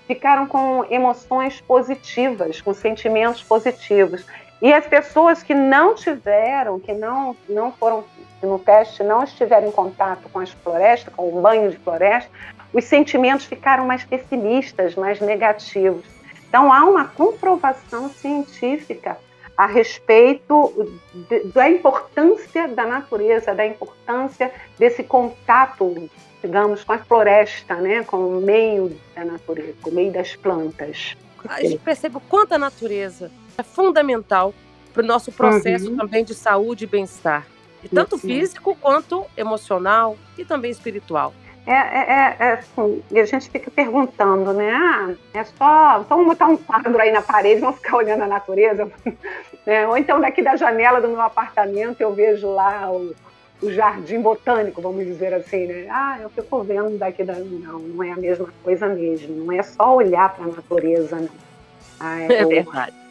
ficaram 0.06 0.46
com 0.46 0.86
emoções 0.92 1.60
positivas, 1.60 2.62
com 2.62 2.72
sentimentos 2.72 3.42
positivos. 3.42 4.24
E 4.62 4.72
as 4.72 4.86
pessoas 4.86 5.42
que 5.42 5.56
não 5.56 5.96
tiveram, 5.96 6.80
que 6.80 6.94
não, 6.94 7.36
não 7.50 7.72
foram 7.72 8.04
no 8.44 8.60
teste, 8.60 9.02
não 9.02 9.24
estiveram 9.24 9.70
em 9.70 9.72
contato 9.72 10.30
com 10.32 10.38
as 10.38 10.52
florestas, 10.52 11.12
com 11.12 11.28
o 11.28 11.42
banho 11.42 11.72
de 11.72 11.78
floresta, 11.78 12.30
os 12.72 12.84
sentimentos 12.84 13.48
ficaram 13.48 13.88
mais 13.88 14.06
pessimistas, 14.06 14.94
mais 14.94 15.20
negativos. 15.20 16.06
Então 16.48 16.72
há 16.72 16.84
uma 16.84 17.06
comprovação 17.06 18.08
científica 18.08 19.18
a 19.58 19.66
respeito 19.66 20.92
da 21.54 21.70
importância 21.70 22.68
da 22.68 22.86
natureza, 22.86 23.54
da 23.54 23.66
importância 23.66 24.52
desse 24.78 25.04
contato, 25.04 26.10
digamos, 26.42 26.84
com 26.84 26.94
a 26.94 26.98
floresta, 26.98 27.76
né, 27.76 28.04
com 28.04 28.18
o 28.18 28.42
meio 28.42 28.96
da 29.16 29.24
natureza, 29.24 29.74
com 29.82 29.90
o 29.90 29.94
meio 29.94 30.12
das 30.12 30.36
plantas. 30.36 31.16
A 31.48 31.62
gente 31.62 31.78
percebe 31.78 32.18
o 32.18 32.22
quanto 32.22 32.54
a 32.54 32.58
natureza 32.58 33.32
é 33.58 33.64
fundamental 33.64 34.54
para 34.94 35.04
o 35.04 35.06
nosso 35.06 35.32
processo 35.32 35.90
uhum. 35.90 35.98
também 35.98 36.24
de 36.24 36.34
saúde 36.34 36.86
e 36.86 36.88
bem-estar, 36.88 37.46
tanto 37.94 38.18
Sim. 38.18 38.28
físico 38.28 38.76
quanto 38.76 39.26
emocional 39.38 40.18
e 40.38 40.44
também 40.44 40.72
espiritual. 40.72 41.34
É, 41.68 41.74
é, 41.74 42.36
é, 42.40 42.52
assim, 42.54 43.02
e 43.10 43.20
a 43.20 43.26
gente 43.26 43.50
fica 43.50 43.72
perguntando, 43.72 44.54
né? 44.54 44.72
Ah, 44.72 45.14
é 45.34 45.44
só. 45.44 46.02
Então 46.02 46.18
vamos 46.18 46.34
botar 46.34 46.46
um 46.46 46.58
quadro 46.58 47.00
aí 47.02 47.12
na 47.12 47.24
parede, 47.24 47.62
vamos 47.62 47.78
ficar 47.78 47.98
olhando 47.98 48.24
a 48.24 48.28
natureza. 48.28 48.92
né? 49.66 49.88
Ou 49.88 49.98
então 49.98 50.22
daqui 50.22 50.44
da 50.44 50.56
janela 50.56 51.02
do 51.02 51.08
meu 51.08 51.22
apartamento 51.22 52.02
eu 52.02 52.14
vejo 52.14 52.48
lá 52.48 52.92
o, 52.92 53.16
o 53.64 53.72
jardim 53.72 54.22
botânico, 54.22 54.80
vamos 54.80 55.06
dizer 55.06 55.34
assim, 55.34 55.66
né? 55.66 55.88
Ah, 55.90 56.20
eu 56.22 56.30
fico 56.30 56.62
vendo 56.64 57.00
daqui 57.00 57.24
da. 57.24 57.34
Não, 57.34 57.80
não 57.80 58.04
é 58.04 58.12
a 58.12 58.18
mesma 58.18 58.48
coisa 58.64 58.88
mesmo. 58.88 59.46
Não 59.46 59.52
é 59.52 59.64
só 59.64 59.96
olhar 59.96 60.36
para 60.36 60.46
a 60.46 60.50
natureza, 60.50 61.16
não. 61.16 61.30
Ah, 62.00 62.22
é, 62.22 62.42
é 62.42 62.46
verdade. 62.46 62.96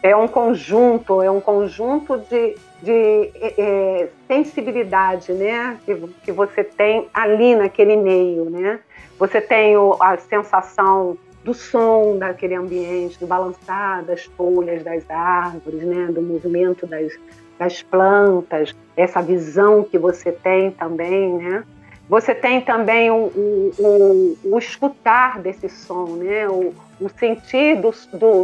É 0.00 0.14
um 0.14 0.28
conjunto, 0.28 1.20
é 1.20 1.28
um 1.28 1.40
conjunto 1.40 2.18
de, 2.30 2.56
de 2.82 2.92
é, 2.92 3.54
é, 3.58 4.08
sensibilidade, 4.26 5.32
né? 5.32 5.78
Que, 5.84 5.94
que 6.24 6.32
você 6.32 6.64
tem 6.64 7.08
ali 7.12 7.54
naquele 7.54 7.96
meio, 7.96 8.48
né? 8.48 8.80
Você 9.18 9.40
tem 9.40 9.76
o, 9.76 9.96
a 10.00 10.16
sensação 10.16 11.16
do 11.44 11.54
som 11.54 12.16
daquele 12.18 12.54
ambiente, 12.54 13.18
do 13.18 13.26
balançar 13.26 14.04
das 14.04 14.24
folhas 14.24 14.82
das 14.82 15.08
árvores, 15.10 15.82
né? 15.82 16.06
Do 16.06 16.22
movimento 16.22 16.86
das, 16.86 17.12
das 17.58 17.82
plantas, 17.82 18.74
essa 18.96 19.20
visão 19.20 19.82
que 19.82 19.98
você 19.98 20.32
tem 20.32 20.70
também, 20.70 21.34
né? 21.34 21.64
Você 22.08 22.34
tem 22.34 22.60
também 22.60 23.10
o, 23.10 23.14
o, 23.14 23.72
o, 23.78 24.38
o 24.52 24.58
escutar 24.58 25.38
desse 25.38 25.68
som, 25.68 26.16
né? 26.16 26.48
O, 26.48 26.74
o 27.00 27.08
sentir 27.08 27.80
do, 27.80 27.90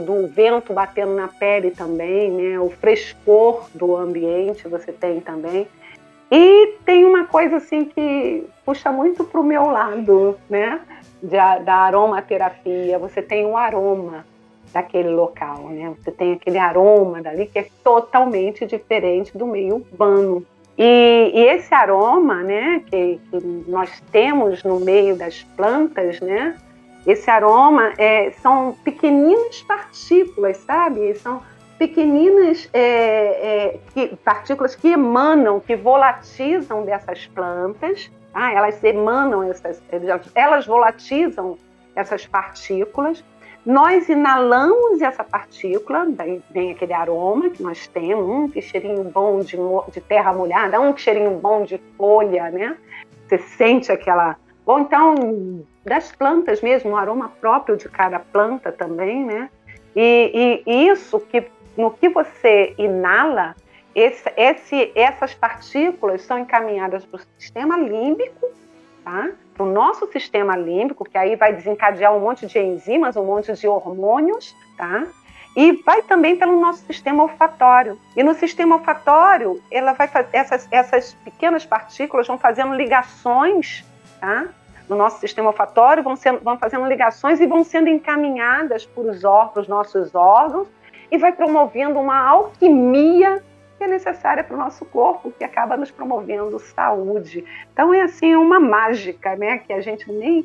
do, 0.01 0.27
vento 0.29 0.73
batendo 0.73 1.15
na 1.15 1.29
pele 1.29 1.71
também, 1.71 2.31
né? 2.31 2.59
O 2.59 2.71
frescor 2.71 3.69
do 3.75 3.97
ambiente 3.97 4.67
você 4.67 4.93
tem 4.93 5.21
também. 5.21 5.69
E 6.31 6.75
tem 6.85 7.05
uma 7.05 7.27
coisa 7.27 7.57
assim 7.57 7.85
que 7.85 8.45
puxa 8.65 8.91
muito 8.91 9.23
para 9.25 9.41
o 9.41 9.45
meu 9.45 9.67
lado, 9.67 10.37
né? 10.49 10.81
De, 11.23 11.37
da 11.65 11.75
aromaterapia. 11.75 12.99
Você 12.99 13.21
tem 13.21 13.45
o 13.45 13.57
aroma 13.57 14.25
daquele 14.73 15.11
local, 15.11 15.69
né? 15.69 15.95
Você 15.99 16.11
tem 16.11 16.33
aquele 16.33 16.59
aroma 16.59 17.23
dali 17.23 17.47
que 17.47 17.59
é 17.59 17.69
totalmente 17.85 18.67
diferente 18.67 19.37
do 19.37 19.47
meio 19.47 19.77
urbano. 19.77 20.45
E, 20.79 21.33
e 21.35 21.41
esse 21.49 21.73
aroma, 21.75 22.43
né, 22.43 22.83
que, 22.87 23.19
que, 23.31 23.47
nós 23.67 24.03
temos 24.13 24.63
no 24.63 24.79
meio 24.79 25.17
das 25.17 25.43
plantas, 25.57 26.21
né, 26.21 26.55
esse 27.07 27.31
aroma 27.31 27.93
é, 27.99 28.31
são 28.43 28.77
pequeninas 28.85 29.63
partículas, 29.63 30.57
sabe? 30.59 31.15
São 31.15 31.43
pequeninas 31.79 32.69
é, 32.73 32.81
é, 32.81 33.81
que, 33.93 34.17
partículas 34.17 34.75
que 34.75 34.89
emanam, 34.89 35.61
que 35.61 35.77
volatizam 35.77 36.85
dessas 36.85 37.27
plantas. 37.27 38.11
Tá? 38.33 38.53
Elas 38.53 38.83
emanam 38.83 39.43
essas, 39.45 39.83
elas 40.35 40.67
volatizam 40.67 41.57
essas 41.95 42.27
partículas 42.27 43.23
nós 43.67 44.09
inalamos 44.09 45.03
essa 45.03 45.25
partícula, 45.25 46.07
daí 46.09 46.41
vem 46.53 46.71
aquele 46.71 46.93
aroma 46.93 47.51
que 47.51 47.61
nós 47.61 47.89
temos, 47.89 48.25
um 48.25 48.49
que 48.49 48.63
cheirinho 48.63 49.03
bom 49.03 49.41
de, 49.41 49.57
de 49.93 50.01
terra 50.01 50.33
molhada, 50.33 50.81
um 50.81 50.93
que 50.93 51.01
cheirinho 51.01 51.33
bom 51.41 51.65
de 51.65 51.77
folha, 51.99 52.49
né? 52.49 52.77
Você 53.27 53.39
sente 53.39 53.91
aquela. 53.91 54.37
Ou 54.65 54.79
então 54.79 55.65
das 55.87 56.11
plantas 56.11 56.61
mesmo, 56.61 56.91
o 56.91 56.97
aroma 56.97 57.31
próprio 57.41 57.77
de 57.77 57.89
cada 57.89 58.19
planta 58.19 58.73
também, 58.73 59.25
né? 59.25 59.49
E, 59.95 60.63
e 60.67 60.89
isso 60.89 61.21
que 61.21 61.47
no 61.77 61.93
que 61.93 62.09
você 62.09 62.75
inala, 62.77 63.55
esse, 63.95 64.31
esse, 64.37 64.93
essas 64.95 65.33
partículas 65.35 66.23
são 66.23 66.39
encaminhadas 66.39 67.05
para 67.05 67.21
o 67.21 67.23
sistema 67.39 67.79
límbico, 67.79 68.47
tá? 69.05 69.31
para 69.55 69.65
o 69.65 69.73
nosso 69.73 70.11
sistema 70.13 70.57
límbico, 70.57 71.05
que 71.05 71.17
aí 71.17 71.37
vai 71.37 71.55
desencadear 71.55 72.15
um 72.15 72.21
monte 72.21 72.47
de 72.47 72.59
enzimas, 72.59 73.17
um 73.17 73.25
monte 73.25 73.53
de 73.55 73.67
hormônios, 73.67 74.55
tá? 74.77 75.07
E 75.57 75.73
vai 75.83 76.03
também 76.03 76.37
pelo 76.37 76.61
nosso 76.61 76.85
sistema 76.85 77.23
olfatório. 77.23 77.99
E 78.15 78.23
no 78.23 78.35
sistema 78.35 78.77
olfatório, 78.77 79.63
ela 79.71 79.95
vai 79.95 80.11
essas, 80.33 80.69
essas 80.71 81.15
pequenas 81.25 81.65
partículas 81.65 82.27
vão 82.27 82.37
fazendo 82.37 82.75
ligações, 82.75 83.83
tá? 84.21 84.49
No 84.89 84.97
nosso 84.97 85.19
sistema 85.21 85.49
olfatório, 85.49 86.03
vão, 86.03 86.17
sendo, 86.17 86.41
vão 86.41 86.57
fazendo 86.59 86.87
ligações 86.87 87.41
e 87.41 87.47
vão 87.47 87.65
sendo 87.65 87.89
encaminhadas 87.89 88.87
para 88.87 89.03
os 89.61 89.69
nossos 89.69 90.15
órgãos 90.15 90.69
e 91.11 91.19
vai 91.19 91.33
promovendo 91.33 91.99
uma 91.99 92.19
alquimia 92.19 93.43
que 93.77 93.85
é 93.85 93.87
necessária 93.87 94.43
para 94.43 94.57
o 94.57 94.59
nosso 94.59 94.85
corpo, 94.87 95.31
que 95.31 95.45
acaba 95.45 95.77
nos 95.77 95.91
promovendo 95.91 96.59
saúde. 96.59 97.45
Então 97.73 97.93
é 97.93 98.03
assim 98.03 98.35
uma 98.35 98.59
mágica, 98.59 99.37
né? 99.37 99.59
Que 99.59 99.73
a 99.73 99.81
gente 99.81 100.11
nem 100.11 100.43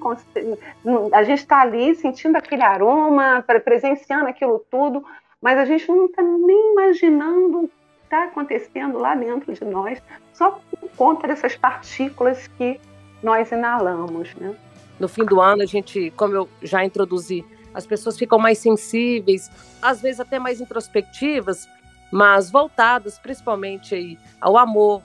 a 1.14 1.24
gente 1.24 1.40
está 1.40 1.62
ali 1.62 1.96
sentindo 1.96 2.36
aquele 2.36 2.62
aroma, 2.62 3.44
presenciando 3.64 4.28
aquilo 4.28 4.60
tudo, 4.70 5.06
mas 5.42 5.58
a 5.58 5.66
gente 5.66 5.88
não 5.88 6.06
está 6.06 6.22
nem 6.22 6.74
imaginando 6.74 7.60
o 7.60 7.68
que 7.68 7.74
está 8.04 8.26
acontecendo 8.26 8.98
lá 8.98 9.16
dentro 9.16 9.54
de 9.54 9.64
nós, 9.64 10.02
só 10.34 10.60
por 10.80 10.90
conta 10.98 11.28
dessas 11.28 11.56
partículas 11.56 12.48
que 12.58 12.80
nós 13.24 13.52
inalamos, 13.52 14.34
né? 14.36 14.56
No 15.00 15.08
fim 15.08 15.26
do 15.26 15.42
ano, 15.42 15.64
a 15.64 15.66
gente, 15.66 16.12
como 16.12 16.36
eu 16.36 16.50
já 16.62 16.86
introduzi, 16.86 17.44
as 17.74 17.86
pessoas 17.86 18.18
ficam 18.18 18.38
mais 18.38 18.58
sensíveis, 18.58 19.50
às 19.82 20.02
vezes 20.02 20.20
até 20.20 20.38
mais 20.38 20.62
introspectivas, 20.62 21.68
mas 22.12 22.52
voltadas 22.52 23.18
principalmente 23.18 23.96
aí 23.96 24.18
ao 24.40 24.58
amor, 24.58 25.02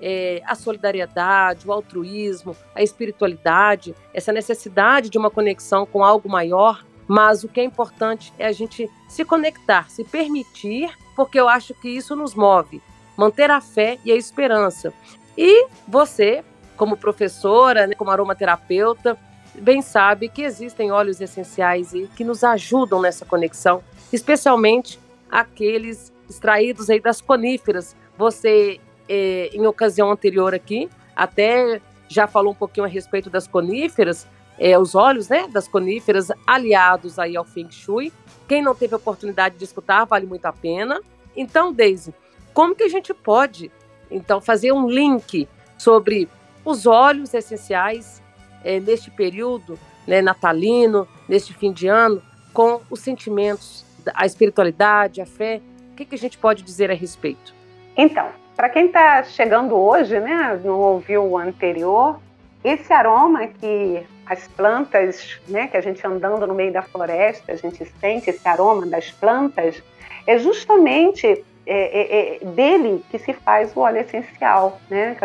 é, 0.00 0.42
à 0.46 0.54
solidariedade, 0.54 1.66
o 1.66 1.72
altruísmo, 1.72 2.56
a 2.74 2.82
espiritualidade, 2.82 3.94
essa 4.14 4.32
necessidade 4.32 5.10
de 5.10 5.18
uma 5.18 5.30
conexão 5.30 5.84
com 5.84 6.04
algo 6.04 6.28
maior. 6.28 6.84
Mas 7.06 7.42
o 7.42 7.48
que 7.48 7.60
é 7.60 7.64
importante 7.64 8.32
é 8.38 8.46
a 8.46 8.52
gente 8.52 8.88
se 9.08 9.24
conectar, 9.24 9.90
se 9.90 10.04
permitir, 10.04 10.90
porque 11.16 11.40
eu 11.40 11.48
acho 11.48 11.74
que 11.74 11.88
isso 11.88 12.14
nos 12.14 12.36
move, 12.36 12.80
manter 13.16 13.50
a 13.50 13.60
fé 13.60 13.98
e 14.04 14.12
a 14.12 14.16
esperança. 14.16 14.94
E 15.36 15.66
você, 15.88 16.44
como 16.80 16.96
professora, 16.96 17.86
né, 17.86 17.94
como 17.94 18.10
aromaterapeuta, 18.10 19.14
bem 19.54 19.82
sabe 19.82 20.30
que 20.30 20.40
existem 20.40 20.90
óleos 20.90 21.20
essenciais 21.20 21.92
e 21.92 22.08
que 22.16 22.24
nos 22.24 22.42
ajudam 22.42 23.02
nessa 23.02 23.26
conexão, 23.26 23.84
especialmente 24.10 24.98
aqueles 25.30 26.10
extraídos 26.26 26.88
aí 26.88 26.98
das 26.98 27.20
coníferas. 27.20 27.94
Você, 28.16 28.80
eh, 29.06 29.50
em 29.52 29.66
ocasião 29.66 30.10
anterior 30.10 30.54
aqui, 30.54 30.88
até 31.14 31.82
já 32.08 32.26
falou 32.26 32.52
um 32.52 32.56
pouquinho 32.56 32.86
a 32.86 32.88
respeito 32.88 33.28
das 33.28 33.46
coníferas, 33.46 34.26
eh, 34.58 34.78
os 34.78 34.94
óleos 34.94 35.28
né, 35.28 35.48
das 35.48 35.68
coníferas 35.68 36.28
aliados 36.46 37.18
aí 37.18 37.36
ao 37.36 37.44
Feng 37.44 37.70
Shui. 37.70 38.10
Quem 38.48 38.62
não 38.62 38.74
teve 38.74 38.94
oportunidade 38.94 39.58
de 39.58 39.64
escutar, 39.64 40.06
vale 40.06 40.24
muito 40.24 40.46
a 40.46 40.52
pena. 40.52 40.98
Então, 41.36 41.74
Daisy, 41.74 42.14
como 42.54 42.74
que 42.74 42.84
a 42.84 42.88
gente 42.88 43.12
pode, 43.12 43.70
então, 44.10 44.40
fazer 44.40 44.72
um 44.72 44.88
link 44.88 45.46
sobre 45.76 46.26
os 46.64 46.86
óleos 46.86 47.34
essenciais 47.34 48.22
eh, 48.64 48.80
neste 48.80 49.10
período 49.10 49.78
né, 50.06 50.20
natalino, 50.20 51.06
neste 51.28 51.54
fim 51.54 51.72
de 51.72 51.86
ano, 51.88 52.22
com 52.52 52.80
os 52.90 53.00
sentimentos, 53.00 53.84
a 54.14 54.26
espiritualidade, 54.26 55.20
a 55.20 55.26
fé 55.26 55.60
que, 56.00 56.04
que 56.04 56.14
a 56.14 56.18
gente 56.18 56.38
pode 56.38 56.62
dizer 56.62 56.90
a 56.90 56.94
respeito? 56.94 57.54
Então, 57.96 58.28
para 58.56 58.68
quem 58.68 58.86
está 58.86 59.22
chegando 59.22 59.74
hoje, 59.74 60.18
né, 60.18 60.58
não 60.64 60.78
ouviu 60.78 61.24
o 61.24 61.38
anterior, 61.38 62.18
esse 62.64 62.92
aroma 62.92 63.46
que 63.46 64.02
as 64.26 64.46
plantas, 64.48 65.38
né, 65.48 65.66
que 65.66 65.76
a 65.76 65.80
gente 65.80 66.04
andando 66.06 66.46
no 66.46 66.54
meio 66.54 66.72
da 66.72 66.82
floresta, 66.82 67.52
a 67.52 67.56
gente 67.56 67.84
sente 68.00 68.30
esse 68.30 68.46
aroma 68.46 68.86
das 68.86 69.10
plantas, 69.10 69.82
é 70.26 70.38
justamente 70.38 71.44
é, 71.66 72.36
é, 72.36 72.36
é 72.36 72.44
dele 72.44 73.04
que 73.10 73.18
se 73.18 73.32
faz 73.32 73.74
o 73.76 73.80
óleo 73.80 73.98
essencial, 73.98 74.80
né, 74.88 75.16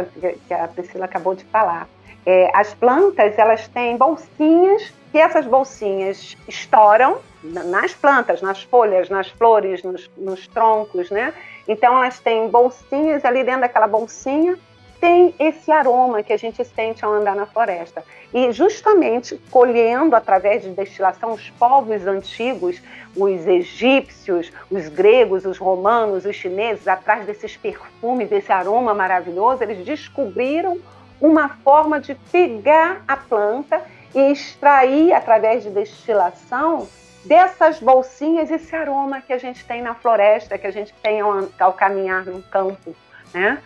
que 0.47 0.53
a 0.53 0.67
Priscila 0.67 1.05
acabou 1.05 1.35
de 1.35 1.43
falar. 1.45 1.87
É, 2.25 2.49
as 2.53 2.73
plantas, 2.73 3.37
elas 3.37 3.67
têm 3.67 3.97
bolsinhas, 3.97 4.91
que 5.11 5.19
essas 5.19 5.45
bolsinhas 5.45 6.35
estouram 6.47 7.19
nas 7.43 7.93
plantas, 7.93 8.41
nas 8.41 8.63
folhas, 8.63 9.09
nas 9.09 9.29
flores, 9.29 9.83
nos, 9.83 10.09
nos 10.17 10.47
troncos, 10.47 11.11
né? 11.11 11.33
Então 11.67 11.95
elas 11.97 12.19
têm 12.19 12.49
bolsinhas 12.49 13.23
ali 13.23 13.43
dentro 13.43 13.61
daquela 13.61 13.87
bolsinha 13.87 14.57
tem 15.05 15.35
esse 15.38 15.71
aroma 15.71 16.24
que 16.24 16.33
a 16.33 16.38
gente 16.38 16.65
sente 16.65 17.05
ao 17.05 17.13
andar 17.13 17.35
na 17.35 17.45
floresta. 17.45 18.03
E 18.33 18.51
justamente 18.51 19.39
colhendo 19.51 20.15
através 20.15 20.63
de 20.63 20.71
destilação 20.71 21.33
os 21.33 21.47
povos 21.51 22.07
antigos, 22.07 22.81
os 23.15 23.45
egípcios, 23.45 24.51
os 24.67 24.88
gregos, 24.88 25.45
os 25.45 25.59
romanos, 25.59 26.25
os 26.25 26.35
chineses, 26.35 26.88
atrás 26.88 27.24
desses 27.24 27.55
perfumes, 27.55 28.27
desse 28.27 28.51
aroma 28.51 28.95
maravilhoso, 28.95 29.62
eles 29.62 29.85
descobriram 29.85 30.79
uma 31.21 31.50
forma 31.50 32.00
de 32.00 32.15
pegar 32.31 33.03
a 33.07 33.15
planta 33.15 33.83
e 34.15 34.31
extrair 34.31 35.13
através 35.13 35.62
de 35.62 35.69
destilação 35.69 36.88
dessas 37.24 37.79
bolsinhas 37.79 38.50
esse 38.50 38.75
aroma 38.75 39.21
que 39.21 39.33
a 39.33 39.38
gente 39.38 39.63
tem 39.65 39.83
na 39.83 39.93
floresta, 39.93 40.57
que 40.57 40.65
a 40.65 40.71
gente 40.71 40.95
tem 41.03 41.21
ao, 41.21 41.47
ao 41.59 41.74
caminhar 41.74 42.25
no 42.25 42.41
campo, 42.41 42.95
né? 43.31 43.62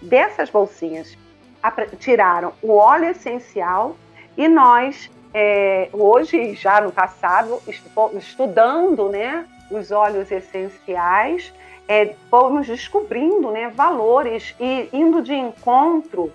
Dessas 0.00 0.50
bolsinhas. 0.50 1.16
tiraram 1.98 2.52
o 2.62 2.76
óleo 2.76 3.06
essencial 3.10 3.96
e 4.36 4.46
nós, 4.46 5.10
é, 5.34 5.88
hoje, 5.92 6.54
já 6.54 6.80
no 6.80 6.92
passado, 6.92 7.60
estudando 8.14 9.08
né, 9.08 9.44
os 9.70 9.90
óleos 9.90 10.30
essenciais, 10.30 11.52
é, 11.88 12.14
fomos 12.30 12.66
descobrindo 12.66 13.50
né, 13.50 13.70
valores 13.74 14.54
e 14.60 14.88
indo 14.92 15.22
de 15.22 15.34
encontro 15.34 16.32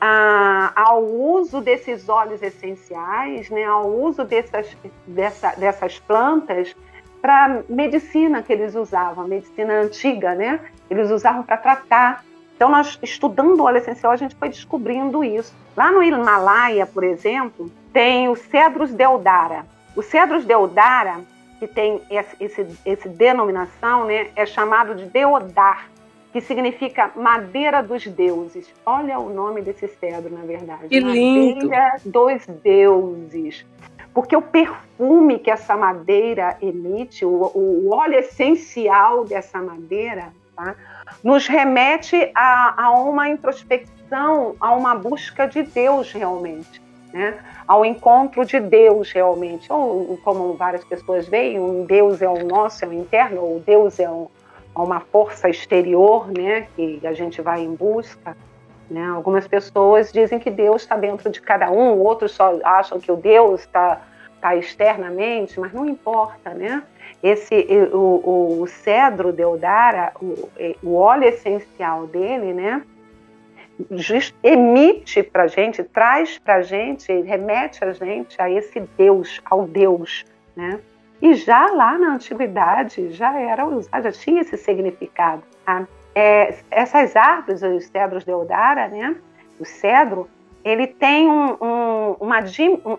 a, 0.00 0.72
ao 0.74 1.04
uso 1.04 1.60
desses 1.60 2.08
óleos 2.08 2.42
essenciais, 2.42 3.48
né, 3.48 3.64
ao 3.64 3.88
uso 3.88 4.24
dessas, 4.24 4.76
dessa, 5.06 5.52
dessas 5.52 5.98
plantas 5.98 6.74
para 7.22 7.62
medicina 7.68 8.42
que 8.42 8.52
eles 8.52 8.74
usavam, 8.74 9.24
a 9.24 9.28
medicina 9.28 9.80
antiga, 9.80 10.34
né? 10.34 10.60
Eles 10.88 11.10
usavam 11.10 11.42
para 11.42 11.56
tratar. 11.56 12.24
Então, 12.56 12.70
nós 12.70 12.98
estudando 13.02 13.60
o 13.60 13.64
óleo 13.64 13.76
essencial, 13.76 14.12
a 14.12 14.16
gente 14.16 14.34
foi 14.34 14.48
descobrindo 14.48 15.22
isso. 15.22 15.54
Lá 15.76 15.92
no 15.92 16.02
Himalaia, 16.02 16.86
por 16.86 17.04
exemplo, 17.04 17.70
tem 17.92 18.28
o 18.28 18.34
Cedrus 18.34 18.92
deodara. 18.92 19.66
O 19.94 20.02
Cedrus 20.02 20.44
deodara, 20.44 21.20
que 21.58 21.66
tem 21.66 22.00
esse, 22.10 22.36
esse, 22.40 22.66
esse 22.84 23.08
denominação, 23.10 24.06
né, 24.06 24.28
é 24.34 24.46
chamado 24.46 24.94
de 24.94 25.04
deodar, 25.04 25.88
que 26.32 26.40
significa 26.40 27.10
madeira 27.14 27.82
dos 27.82 28.06
deuses. 28.06 28.72
Olha 28.86 29.18
o 29.18 29.28
nome 29.28 29.60
desse 29.60 29.86
cedro, 29.86 30.34
na 30.34 30.44
verdade. 30.44 30.88
Que 30.88 31.00
lindo! 31.00 31.66
Madeira 31.66 31.96
dos 32.04 32.46
deuses 32.62 33.66
porque 34.16 34.34
o 34.34 34.40
perfume 34.40 35.38
que 35.38 35.50
essa 35.50 35.76
madeira 35.76 36.56
emite, 36.62 37.22
o, 37.22 37.52
o 37.54 37.90
óleo 37.92 38.18
essencial 38.18 39.26
dessa 39.26 39.60
madeira, 39.60 40.32
tá, 40.56 40.74
nos 41.22 41.46
remete 41.46 42.30
a, 42.34 42.84
a, 42.84 42.90
uma 42.90 43.28
introspecção, 43.28 44.54
a 44.60 44.72
uma 44.74 44.94
busca 44.94 45.46
de 45.46 45.62
Deus 45.62 46.12
realmente, 46.12 46.80
né? 47.12 47.38
ao 47.66 47.84
encontro 47.84 48.44
de 48.44 48.60
Deus 48.60 49.10
realmente. 49.10 49.72
Ou 49.72 50.18
como 50.24 50.54
várias 50.54 50.84
pessoas 50.84 51.28
veem, 51.28 51.58
um 51.58 51.84
Deus 51.84 52.22
é 52.22 52.28
o 52.28 52.44
nosso, 52.44 52.84
é 52.84 52.88
o 52.88 52.92
interno, 52.92 53.40
ou 53.40 53.60
Deus 53.60 53.98
é 53.98 54.08
um, 54.08 54.28
uma 54.74 55.00
força 55.00 55.48
exterior 55.48 56.28
né? 56.36 56.68
que 56.76 57.00
a 57.04 57.12
gente 57.12 57.40
vai 57.40 57.62
em 57.62 57.74
busca. 57.74 58.36
Né? 58.90 59.04
Algumas 59.06 59.48
pessoas 59.48 60.12
dizem 60.12 60.38
que 60.38 60.50
Deus 60.50 60.82
está 60.82 60.96
dentro 60.96 61.30
de 61.30 61.40
cada 61.40 61.70
um, 61.70 61.98
outros 61.98 62.32
só 62.32 62.58
acham 62.62 63.00
que 63.00 63.10
o 63.10 63.16
Deus 63.16 63.62
está 63.62 64.00
tá 64.48 64.56
externamente, 64.56 65.58
mas 65.58 65.72
não 65.72 65.88
importa, 65.88 66.50
né? 66.50 66.82
Esse, 67.22 67.66
o, 67.92 68.60
o 68.60 68.66
cedro 68.66 69.32
deodara, 69.32 70.12
o, 70.20 70.48
o 70.82 70.94
óleo 70.94 71.24
essencial 71.24 72.06
dele, 72.06 72.52
né? 72.52 72.82
Emite 74.42 75.22
para 75.22 75.46
gente, 75.46 75.82
traz 75.82 76.38
para 76.38 76.62
gente, 76.62 77.12
remete 77.22 77.84
a 77.84 77.92
gente 77.92 78.40
a 78.40 78.50
esse 78.50 78.80
Deus, 78.96 79.40
ao 79.44 79.66
Deus, 79.66 80.24
né? 80.54 80.80
E 81.20 81.34
já 81.34 81.66
lá 81.72 81.98
na 81.98 82.14
antiguidade 82.14 83.10
já 83.10 83.38
era 83.38 83.66
usado, 83.66 84.02
já 84.02 84.12
tinha 84.12 84.42
esse 84.42 84.56
significado. 84.56 85.42
Tá? 85.64 85.86
é, 86.16 86.54
essas 86.70 87.14
árvores, 87.14 87.62
os 87.62 87.84
cedros 87.88 88.24
de 88.24 88.30
Eudara, 88.30 88.88
né? 88.88 89.14
O 89.60 89.66
cedro, 89.66 90.26
ele 90.66 90.88
tem 90.88 91.28
um, 91.28 91.56
um, 91.60 92.16
uma, 92.18 92.38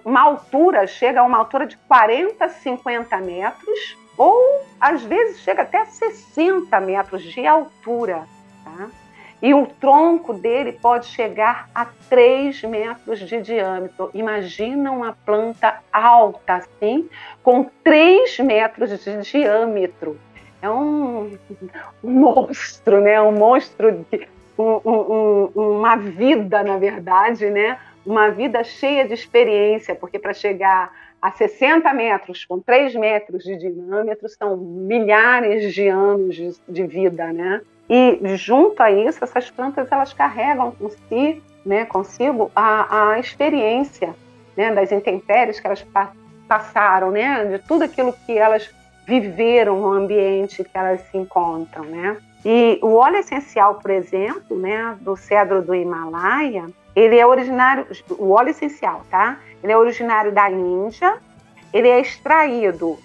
uma 0.05 0.21
altura, 0.21 0.87
chega 0.87 1.19
a 1.19 1.23
uma 1.23 1.37
altura 1.37 1.67
de 1.67 1.75
40, 1.75 2.47
50 2.47 3.17
metros, 3.17 3.97
ou 4.17 4.65
às 4.79 5.03
vezes 5.03 5.41
chega 5.41 5.63
até 5.63 5.83
60 5.83 6.79
metros 6.79 7.21
de 7.21 7.45
altura. 7.45 8.23
Tá? 8.63 8.87
E 9.41 9.53
o 9.53 9.67
tronco 9.67 10.33
dele 10.33 10.71
pode 10.71 11.07
chegar 11.07 11.69
a 11.75 11.85
3 12.09 12.63
metros 12.63 13.19
de 13.19 13.41
diâmetro. 13.41 14.11
Imagina 14.13 14.89
uma 14.89 15.17
planta 15.25 15.79
alta 15.91 16.55
assim, 16.55 17.09
com 17.43 17.65
3 17.83 18.39
metros 18.39 18.97
de 19.03 19.21
diâmetro 19.21 20.17
é 20.61 20.69
um, 20.69 21.37
um 22.03 22.11
monstro, 22.11 23.01
né? 23.01 23.21
Um 23.21 23.31
monstro, 23.31 24.05
de, 24.11 24.27
um, 24.57 24.81
um, 24.85 25.77
uma 25.77 25.95
vida, 25.95 26.63
na 26.63 26.77
verdade, 26.77 27.49
né? 27.49 27.77
Uma 28.05 28.29
vida 28.29 28.63
cheia 28.63 29.07
de 29.07 29.13
experiência, 29.13 29.93
porque 29.93 30.17
para 30.17 30.33
chegar 30.33 30.91
a 31.21 31.31
60 31.31 31.91
metros, 31.93 32.45
com 32.45 32.59
3 32.59 32.95
metros 32.95 33.43
de 33.43 33.57
diâmetro, 33.57 34.29
são 34.29 34.55
milhares 34.57 35.73
de 35.73 35.87
anos 35.87 36.35
de, 36.35 36.55
de 36.67 36.83
vida, 36.83 37.33
né? 37.33 37.61
E 37.89 38.19
junto 38.35 38.81
a 38.81 38.91
isso, 38.91 39.23
essas 39.23 39.49
plantas 39.49 39.91
elas 39.91 40.13
carregam 40.13 40.71
com 40.71 40.89
si, 40.89 41.41
né, 41.65 41.85
consigo 41.85 42.51
a, 42.55 43.11
a 43.11 43.19
experiência 43.19 44.13
né, 44.55 44.73
das 44.73 44.91
intempéries 44.91 45.59
que 45.59 45.67
elas 45.67 45.83
pa 45.83 46.11
passaram, 46.47 47.11
né, 47.11 47.43
de 47.43 47.59
tudo 47.59 47.83
aquilo 47.83 48.13
que 48.25 48.37
elas 48.37 48.73
viveram 49.05 49.81
no 49.81 49.91
ambiente 49.91 50.63
que 50.63 50.77
elas 50.77 51.01
se 51.11 51.17
encontram, 51.17 51.83
né? 51.83 52.15
E 52.49 52.79
o 52.81 52.93
óleo 52.93 53.17
essencial, 53.17 53.75
por 53.75 53.91
exemplo, 53.91 54.57
né, 54.57 54.97
do 55.01 55.17
cedro 55.17 55.61
do 55.61 55.75
Himalaia, 55.75 56.69
ele 56.95 57.19
é 57.19 57.27
originário, 57.27 57.85
o 58.11 58.29
óleo 58.29 58.51
essencial, 58.51 59.05
tá? 59.11 59.37
Ele 59.61 59.73
é 59.73 59.77
originário 59.77 60.31
da 60.31 60.49
Índia, 60.49 61.17
ele 61.73 61.89
é 61.89 61.99
extraído 61.99 62.97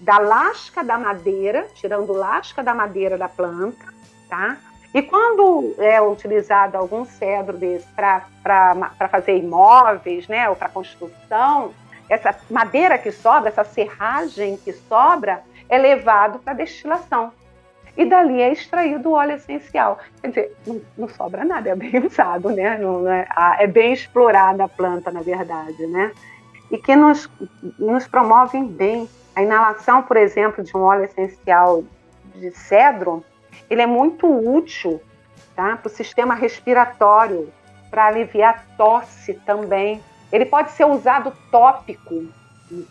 da 0.00 0.18
lasca 0.18 0.84
da 0.84 0.98
madeira, 0.98 1.66
tirando 1.72 2.12
lasca 2.12 2.62
da 2.62 2.74
madeira 2.74 3.16
da 3.16 3.26
planta, 3.26 3.86
tá? 4.28 4.58
E 4.92 5.00
quando 5.00 5.74
é 5.78 5.98
utilizado 6.02 6.76
algum 6.76 7.06
cedro 7.06 7.56
desse 7.56 7.86
para 7.94 9.08
fazer 9.10 9.38
imóveis, 9.38 10.28
né, 10.28 10.46
ou 10.50 10.54
para 10.54 10.68
construção, 10.68 11.72
essa 12.06 12.38
madeira 12.50 12.98
que 12.98 13.10
sobra, 13.10 13.48
essa 13.48 13.64
serragem 13.64 14.58
que 14.58 14.74
sobra, 14.74 15.42
é 15.70 15.78
levado 15.78 16.38
para 16.40 16.52
destilação. 16.52 17.32
E 17.96 18.04
dali 18.04 18.40
é 18.40 18.52
extraído 18.52 19.10
o 19.10 19.12
óleo 19.12 19.34
essencial. 19.34 19.98
Quer 20.20 20.28
dizer, 20.28 20.56
não, 20.66 20.80
não 20.96 21.08
sobra 21.08 21.44
nada, 21.44 21.70
é 21.70 21.74
bem 21.74 21.98
usado, 22.06 22.50
né? 22.50 22.78
Não, 22.78 23.08
é, 23.08 23.26
é, 23.58 23.66
bem 23.66 23.92
explorada 23.92 24.64
a 24.64 24.68
planta, 24.68 25.10
na 25.10 25.20
verdade, 25.20 25.86
né? 25.86 26.12
E 26.70 26.78
que 26.78 26.94
nos, 26.94 27.28
nos 27.78 28.06
promovem 28.06 28.66
bem. 28.66 29.08
A 29.34 29.42
inalação, 29.42 30.02
por 30.02 30.16
exemplo, 30.16 30.62
de 30.62 30.76
um 30.76 30.80
óleo 30.80 31.04
essencial 31.04 31.84
de 32.34 32.50
cedro, 32.50 33.24
ele 33.68 33.82
é 33.82 33.86
muito 33.86 34.26
útil 34.26 35.00
tá? 35.54 35.76
para 35.76 35.86
o 35.86 35.90
sistema 35.90 36.34
respiratório, 36.34 37.52
para 37.90 38.06
aliviar 38.06 38.66
tosse 38.76 39.34
também. 39.34 40.02
Ele 40.32 40.44
pode 40.44 40.72
ser 40.72 40.84
usado 40.84 41.32
tópico, 41.50 42.24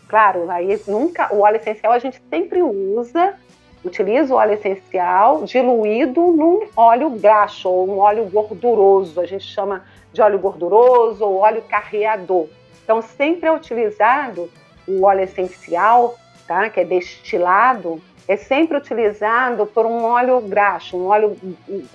claro, 0.08 0.50
aí 0.50 0.82
nunca 0.88 1.34
o 1.34 1.42
óleo 1.42 1.58
essencial 1.58 1.94
a 1.94 2.00
gente 2.00 2.22
sempre 2.30 2.62
usa, 2.62 3.36
utiliza 3.84 4.34
o 4.34 4.38
óleo 4.38 4.54
essencial 4.54 5.44
diluído 5.44 6.22
num 6.22 6.68
óleo 6.76 7.10
graxo 7.12 7.70
ou 7.70 7.90
um 7.90 8.00
óleo 8.00 8.26
gorduroso, 8.26 9.20
a 9.20 9.26
gente 9.26 9.46
chama 9.46 9.84
de 10.12 10.22
óleo 10.22 10.40
gorduroso 10.40 11.24
ou 11.26 11.38
óleo 11.38 11.62
carreador. 11.64 12.48
Então 12.84 13.02
sempre 13.02 13.48
é 13.48 13.52
utilizado 13.52 14.50
o 14.88 15.06
óleo 15.06 15.22
essencial, 15.22 16.16
tá, 16.48 16.70
que 16.70 16.80
é 16.80 16.84
destilado 16.84 18.02
é 18.30 18.38
sempre 18.38 18.78
utilizado 18.78 19.66
por 19.66 19.88
um 19.88 20.04
óleo 20.04 20.40
graxo, 20.40 20.96
um 20.96 21.08
óleo, 21.08 21.36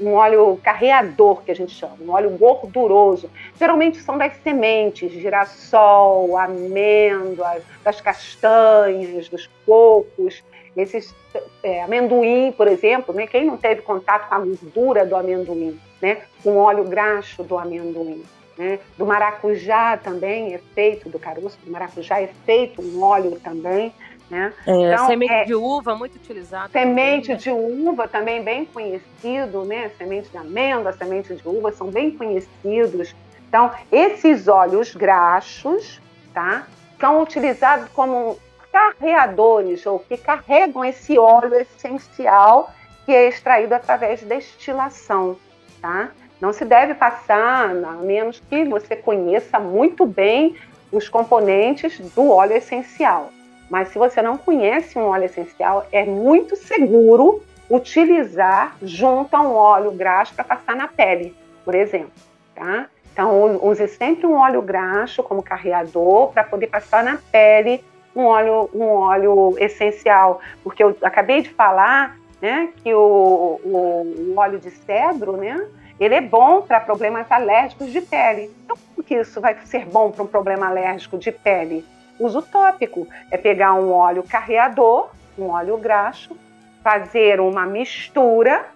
um 0.01 0.15
óleo 0.15 0.59
carreador, 0.65 1.45
que 1.45 1.53
a 1.53 1.55
gente 1.55 1.71
chama, 1.71 1.95
um 2.01 2.11
óleo 2.11 2.31
gorduroso. 2.31 3.31
Geralmente 3.57 3.99
são 3.99 4.19
das 4.19 4.35
sementes, 4.43 5.13
girassol, 5.13 6.37
amêndoas, 6.37 7.63
das 7.85 8.01
castanhas, 8.01 9.29
dos 9.29 9.49
cocos. 9.65 10.43
Esses, 10.77 11.15
é, 11.63 11.83
amendoim, 11.83 12.53
por 12.53 12.67
exemplo, 12.67 13.15
né? 13.15 13.27
quem 13.27 13.45
não 13.45 13.57
teve 13.57 13.83
contato 13.83 14.29
com 14.29 14.35
a 14.35 14.39
gordura 14.39 15.07
do 15.07 15.15
amendoim, 15.15 15.79
né? 16.03 16.23
com 16.43 16.51
o 16.51 16.57
óleo 16.59 16.85
graxo 16.85 17.43
do 17.43 17.57
amendoim. 17.57 18.25
Né? 18.57 18.79
Do 18.97 19.05
maracujá 19.05 19.97
também 19.97 20.55
é 20.55 20.59
feito, 20.75 21.09
do 21.09 21.19
caroço 21.19 21.59
do 21.65 21.71
maracujá 21.71 22.21
é 22.21 22.29
feito 22.45 22.81
um 22.81 23.03
óleo 23.03 23.39
também. 23.43 23.93
Né? 24.31 24.53
É, 24.67 24.93
então, 24.93 25.07
semente 25.07 25.33
é, 25.33 25.45
de 25.45 25.55
uva, 25.55 25.95
muito 25.95 26.17
utilizado. 26.17 26.73
Semente 26.73 27.29
também, 27.29 27.37
né? 27.37 27.43
de 27.43 27.51
uva, 27.51 28.09
também 28.09 28.43
bem 28.43 28.65
conhecido, 28.65 29.65
né? 29.65 29.91
Semente 29.99 30.31
de 30.31 30.37
amêndoa, 30.39 30.93
semente 30.93 31.35
de 31.35 31.47
uva, 31.47 31.73
são 31.73 31.89
bem 31.89 32.11
conhecidos. 32.11 33.15
Então, 33.49 33.71
esses 33.93 34.49
óleos 34.49 34.95
graxos, 34.95 36.01
tá? 36.33 36.67
São 36.99 37.23
utilizados 37.23 37.89
como 37.91 38.39
carreadores, 38.75 39.87
ou 39.87 40.01
que 40.01 40.17
carregam 40.17 40.85
esse 40.85 41.17
óleo 41.17 41.55
essencial 41.55 42.73
que 43.07 43.13
é 43.13 43.29
extraído 43.29 43.73
através 43.73 44.19
de 44.19 44.27
destilação, 44.27 45.37
tá? 45.81 46.11
Não 46.41 46.53
se 46.53 46.65
deve 46.65 46.93
passar, 46.93 47.71
a 47.71 47.93
menos 47.93 48.43
que 48.51 48.65
você 48.65 48.97
conheça 48.97 49.61
muito 49.61 50.05
bem 50.05 50.57
os 50.91 51.09
componentes 51.09 52.01
do 52.01 52.29
óleo 52.31 52.57
essencial. 52.57 53.31
Mas 53.71 53.89
se 53.89 53.99
você 53.99 54.21
não 54.21 54.37
conhece 54.37 54.99
um 54.99 55.05
óleo 55.05 55.27
essencial, 55.27 55.87
é 55.93 56.05
muito 56.05 56.57
seguro 56.57 57.45
utilizar 57.71 58.77
junto 58.83 59.37
a 59.37 59.41
um 59.41 59.55
óleo 59.55 59.93
graxo 59.93 60.35
para 60.35 60.43
passar 60.45 60.75
na 60.75 60.89
pele, 60.89 61.33
por 61.65 61.77
exemplo. 61.77 62.11
Tá? 62.57 62.87
Então, 63.13 63.61
use 63.63 63.87
sempre 63.87 64.27
um 64.27 64.35
óleo 64.35 64.61
graxo 64.61 65.23
como 65.23 65.45
carreador 65.45 66.33
para 66.33 66.43
poder 66.43 66.67
passar 66.67 67.05
na 67.05 67.19
pele 67.31 67.85
um 68.15 68.25
óleo, 68.25 68.71
um 68.75 68.85
óleo 68.85 69.55
essencial. 69.59 70.41
Porque 70.63 70.83
eu 70.83 70.97
acabei 71.03 71.43
de 71.43 71.51
falar 71.51 72.17
né, 72.41 72.71
que 72.83 72.93
o, 72.95 73.61
o, 73.65 74.33
o 74.33 74.35
óleo 74.37 74.59
de 74.59 74.71
cedro, 74.71 75.37
né, 75.37 75.67
ele 75.99 76.15
é 76.15 76.21
bom 76.21 76.63
para 76.63 76.81
problemas 76.81 77.31
alérgicos 77.31 77.91
de 77.91 78.01
pele. 78.01 78.51
Então, 78.65 78.77
por 78.95 79.05
que 79.05 79.15
isso 79.15 79.41
vai 79.41 79.57
ser 79.65 79.87
bom 79.87 80.11
para 80.11 80.23
um 80.23 80.27
problema 80.27 80.67
alérgico 80.67 81.19
de 81.19 81.31
pele? 81.31 81.85
Uso 82.19 82.43
tópico 82.43 83.09
é 83.31 83.37
pegar 83.37 83.75
um 83.75 83.93
óleo 83.93 84.23
carreador, 84.23 85.11
um 85.39 85.49
óleo 85.51 85.77
graxo, 85.77 86.37
fazer 86.83 87.41
uma 87.41 87.67
mistura, 87.67 88.67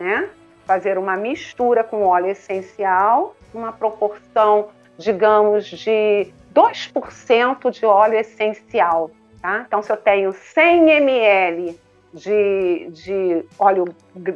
né? 0.00 0.28
Fazer 0.66 0.98
uma 0.98 1.16
mistura 1.16 1.82
com 1.82 2.04
óleo 2.04 2.28
essencial, 2.28 3.34
uma 3.54 3.72
proporção, 3.72 4.68
digamos, 4.98 5.66
de 5.66 6.32
2% 6.54 7.70
de 7.70 7.86
óleo 7.86 8.18
essencial, 8.18 9.10
tá? 9.40 9.64
Então, 9.66 9.82
se 9.82 9.92
eu 9.92 9.96
tenho 9.96 10.32
100 10.32 10.90
ml 10.90 11.80
de, 12.12 12.88
de 12.90 13.44
óleo 13.58 13.84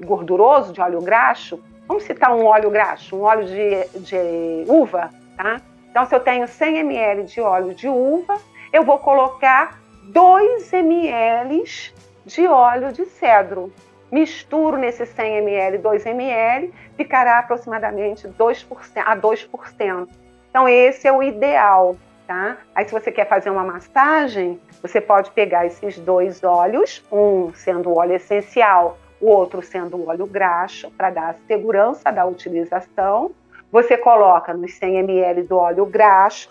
gorduroso, 0.05 0.73
de 0.73 0.81
óleo 0.81 1.01
graxo, 1.01 1.63
vamos 1.87 2.05
citar 2.05 2.35
um 2.35 2.45
óleo 2.45 2.71
graxo, 2.71 3.17
um 3.17 3.23
óleo 3.23 3.47
de, 3.47 4.01
de 4.01 4.65
uva, 4.69 5.11
tá? 5.37 5.61
Então, 5.91 6.07
se 6.07 6.15
eu 6.15 6.21
tenho 6.21 6.49
100 6.49 6.79
ml 6.79 7.25
de 7.25 7.41
óleo 7.41 7.75
de 7.75 7.89
uva, 7.89 8.39
eu 8.73 8.83
vou 8.83 8.99
colocar 8.99 9.79
2 10.05 10.73
ml 10.73 11.65
de 12.25 12.47
óleo 12.47 12.93
de 12.93 13.05
cedro. 13.05 13.73
Misturo 14.11 14.77
nesse 14.77 15.07
100 15.07 15.39
ml, 15.39 15.79
2 15.79 16.07
ml, 16.07 16.73
ficará 16.97 17.39
aproximadamente 17.39 18.29
2%, 18.29 19.03
a 19.05 19.17
2%. 19.17 20.09
Então, 20.53 20.69
esse 20.69 21.09
é 21.09 21.13
o 21.13 21.23
ideal, 21.23 21.97
tá? 22.27 22.59
Aí, 22.75 22.85
se 22.85 22.93
você 22.93 23.11
quer 23.11 23.27
fazer 23.27 23.49
uma 23.49 23.65
massagem, 23.65 24.61
você 24.83 25.01
pode 25.01 25.31
pegar 25.31 25.65
esses 25.65 25.99
dois 25.99 26.45
óleos, 26.45 27.03
um 27.11 27.51
sendo 27.55 27.89
o 27.89 27.97
óleo 27.97 28.17
essencial, 28.17 28.99
o 29.19 29.29
outro 29.29 29.63
sendo 29.63 29.97
o 29.97 30.11
óleo 30.11 30.27
graxo, 30.27 30.91
para 30.91 31.09
dar 31.09 31.31
a 31.31 31.35
segurança 31.47 32.13
da 32.13 32.27
utilização. 32.27 33.31
Você 33.73 33.97
coloca 33.97 34.53
nos 34.53 34.75
100 34.75 34.99
ml 34.99 35.43
do 35.45 35.57
óleo 35.57 35.87
graxo, 35.87 36.51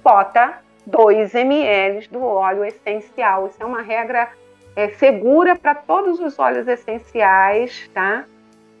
bota 0.00 0.60
2 0.86 1.34
ml 1.34 2.06
do 2.06 2.22
óleo 2.22 2.64
essencial. 2.64 3.48
Isso 3.48 3.60
é 3.60 3.66
uma 3.66 3.82
regra 3.82 4.28
é, 4.76 4.90
segura 4.90 5.56
para 5.56 5.74
todos 5.74 6.20
os 6.20 6.38
óleos 6.38 6.68
essenciais, 6.68 7.90
tá? 7.92 8.26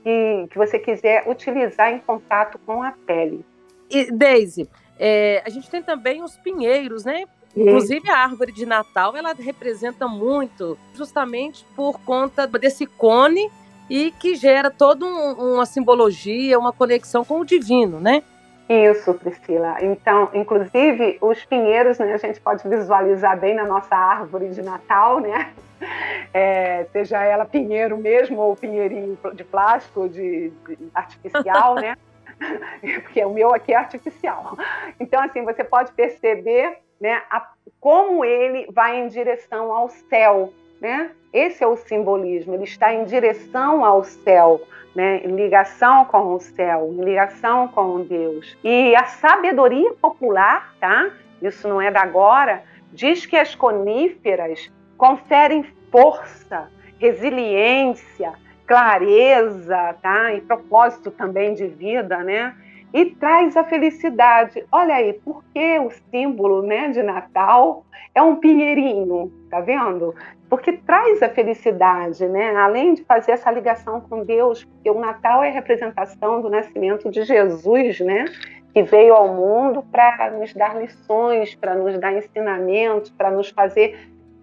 Que, 0.04 0.46
que 0.48 0.56
você 0.56 0.78
quiser 0.78 1.28
utilizar 1.28 1.92
em 1.92 1.98
contato 1.98 2.56
com 2.64 2.84
a 2.84 2.92
pele. 3.04 3.44
E, 3.90 4.10
Daisy, 4.12 4.68
é, 4.98 5.42
a 5.44 5.50
gente 5.50 5.68
tem 5.70 5.82
também 5.82 6.22
os 6.22 6.36
pinheiros, 6.36 7.04
né? 7.04 7.24
Inclusive 7.56 8.08
a 8.08 8.18
árvore 8.18 8.52
de 8.52 8.64
Natal, 8.64 9.16
ela 9.16 9.34
representa 9.34 10.06
muito, 10.06 10.78
justamente 10.94 11.64
por 11.74 11.98
conta 12.00 12.46
desse 12.46 12.86
cone 12.86 13.50
e 13.88 14.12
que 14.12 14.36
gera 14.36 14.70
toda 14.70 15.04
um, 15.04 15.54
uma 15.54 15.66
simbologia, 15.66 16.58
uma 16.58 16.72
conexão 16.72 17.24
com 17.24 17.40
o 17.40 17.44
divino, 17.44 17.98
né? 17.98 18.22
Isso, 18.68 19.12
Priscila. 19.14 19.78
Então, 19.82 20.30
inclusive, 20.32 21.18
os 21.20 21.44
pinheiros, 21.44 21.98
né, 21.98 22.14
a 22.14 22.18
gente 22.18 22.40
pode 22.40 22.66
visualizar 22.68 23.36
bem 23.36 23.56
na 23.56 23.64
nossa 23.64 23.96
árvore 23.96 24.48
de 24.50 24.62
Natal, 24.62 25.20
né? 25.20 25.52
É, 26.32 26.86
seja 26.92 27.24
ela 27.24 27.46
pinheiro 27.46 27.96
mesmo 27.96 28.38
ou 28.38 28.54
pinheirinho 28.54 29.18
de 29.34 29.42
plástico, 29.42 30.10
de, 30.10 30.52
de 30.68 30.78
artificial, 30.94 31.74
né? 31.74 31.96
Porque 33.02 33.24
o 33.24 33.30
meu 33.30 33.54
aqui 33.54 33.72
é 33.72 33.76
artificial. 33.76 34.56
Então, 34.98 35.22
assim, 35.22 35.44
você 35.44 35.62
pode 35.62 35.92
perceber 35.92 36.78
né, 37.00 37.22
a, 37.30 37.46
como 37.78 38.24
ele 38.24 38.66
vai 38.72 38.98
em 38.98 39.08
direção 39.08 39.72
ao 39.72 39.88
céu, 39.88 40.52
né? 40.80 41.10
Esse 41.32 41.62
é 41.62 41.66
o 41.66 41.76
simbolismo, 41.76 42.54
ele 42.54 42.64
está 42.64 42.92
em 42.92 43.04
direção 43.04 43.84
ao 43.84 44.02
céu, 44.02 44.60
né? 44.94 45.20
em 45.24 45.36
ligação 45.36 46.04
com 46.06 46.34
o 46.34 46.40
céu, 46.40 46.92
em 46.92 47.04
ligação 47.04 47.68
com 47.68 48.02
Deus. 48.02 48.56
E 48.64 48.96
a 48.96 49.04
sabedoria 49.04 49.92
popular, 49.94 50.74
tá? 50.80 51.10
Isso 51.40 51.68
não 51.68 51.80
é 51.80 51.90
da 51.90 52.02
agora, 52.02 52.64
diz 52.92 53.26
que 53.26 53.36
as 53.36 53.54
coníferas 53.54 54.70
conferem 54.96 55.62
força, 55.90 56.68
resiliência, 56.98 58.32
clareza, 58.70 59.96
tá? 60.00 60.32
E 60.32 60.40
propósito 60.42 61.10
também 61.10 61.54
de 61.54 61.66
vida, 61.66 62.18
né? 62.18 62.54
E 62.94 63.04
traz 63.04 63.56
a 63.56 63.64
felicidade. 63.64 64.64
Olha 64.70 64.94
aí, 64.94 65.12
porque 65.24 65.80
o 65.80 65.90
símbolo, 65.90 66.62
né, 66.62 66.86
de 66.86 67.02
Natal 67.02 67.84
é 68.14 68.22
um 68.22 68.36
pinheirinho, 68.36 69.32
tá 69.50 69.60
vendo? 69.60 70.14
Porque 70.48 70.74
traz 70.74 71.20
a 71.20 71.28
felicidade, 71.28 72.28
né? 72.28 72.54
Além 72.54 72.94
de 72.94 73.02
fazer 73.02 73.32
essa 73.32 73.50
ligação 73.50 74.00
com 74.02 74.22
Deus, 74.22 74.62
porque 74.62 74.88
o 74.88 75.00
Natal 75.00 75.42
é 75.42 75.48
a 75.48 75.52
representação 75.52 76.40
do 76.40 76.48
nascimento 76.48 77.10
de 77.10 77.24
Jesus, 77.24 77.98
né? 77.98 78.26
Que 78.72 78.84
veio 78.84 79.14
ao 79.14 79.34
mundo 79.34 79.82
para 79.90 80.30
nos 80.30 80.54
dar 80.54 80.80
lições, 80.80 81.56
para 81.56 81.74
nos 81.74 81.98
dar 81.98 82.12
ensinamentos, 82.12 83.10
para 83.10 83.32
nos 83.32 83.50
fazer 83.50 83.98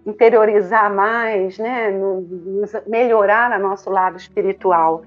interiorizar 0.06 0.92
mais, 0.94 1.58
né, 1.58 1.90
nos 1.90 2.72
melhorar 2.86 3.52
a 3.52 3.58
nosso 3.58 3.90
lado 3.90 4.16
espiritual. 4.16 5.02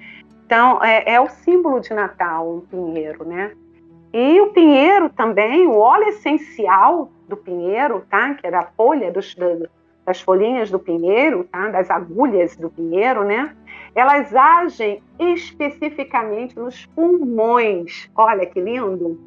Então, 0.45 0.83
é, 0.83 1.13
é, 1.13 1.19
o 1.19 1.29
símbolo 1.29 1.79
de 1.79 1.93
Natal, 1.93 2.57
o 2.57 2.61
pinheiro, 2.69 3.25
né? 3.25 3.51
E 4.13 4.41
o 4.41 4.51
pinheiro 4.51 5.09
também, 5.09 5.65
o 5.65 5.77
óleo 5.77 6.09
essencial 6.09 7.09
do 7.27 7.37
pinheiro, 7.37 8.03
tá? 8.09 8.33
Que 8.33 8.45
era 8.45 8.59
a 8.59 8.65
folha 8.75 9.09
dos, 9.09 9.33
das 10.05 10.19
folhinhas 10.19 10.69
do 10.69 10.77
pinheiro, 10.77 11.45
tá? 11.45 11.69
Das 11.69 11.89
agulhas 11.89 12.57
do 12.57 12.69
pinheiro, 12.69 13.23
né? 13.23 13.55
Elas 13.95 14.35
agem 14.35 15.01
especificamente 15.17 16.57
nos 16.57 16.85
pulmões. 16.87 18.11
Olha 18.15 18.45
que 18.45 18.59
lindo! 18.59 19.17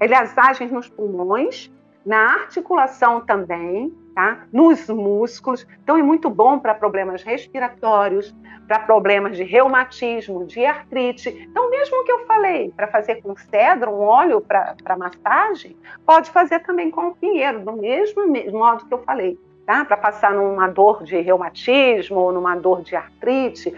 Elas 0.00 0.36
agem 0.36 0.68
nos 0.68 0.88
pulmões, 0.88 1.70
na 2.04 2.34
articulação 2.34 3.20
também, 3.20 3.92
tá? 4.14 4.44
nos 4.52 4.88
músculos. 4.88 5.66
Então, 5.82 5.96
é 5.96 6.02
muito 6.02 6.28
bom 6.28 6.58
para 6.58 6.74
problemas 6.74 7.22
respiratórios, 7.22 8.34
para 8.66 8.80
problemas 8.80 9.36
de 9.36 9.44
reumatismo, 9.44 10.46
de 10.46 10.64
artrite. 10.64 11.28
Então, 11.28 11.70
mesmo 11.70 12.04
que 12.04 12.12
eu 12.12 12.26
falei 12.26 12.72
para 12.76 12.88
fazer 12.88 13.22
com 13.22 13.36
cedro, 13.36 13.90
um 13.90 14.00
óleo 14.00 14.40
para 14.40 14.96
massagem, 14.96 15.76
pode 16.06 16.30
fazer 16.30 16.60
também 16.60 16.90
com 16.90 17.08
o 17.08 17.14
pinheiro, 17.14 17.60
do 17.60 17.72
mesmo 17.72 18.26
modo 18.52 18.86
que 18.86 18.94
eu 18.94 19.02
falei, 19.02 19.38
tá? 19.66 19.84
para 19.84 19.96
passar 19.96 20.32
numa 20.32 20.68
dor 20.68 21.02
de 21.04 21.20
reumatismo 21.20 22.18
ou 22.18 22.32
numa 22.32 22.56
dor 22.56 22.82
de 22.82 22.96
artrite, 22.96 23.74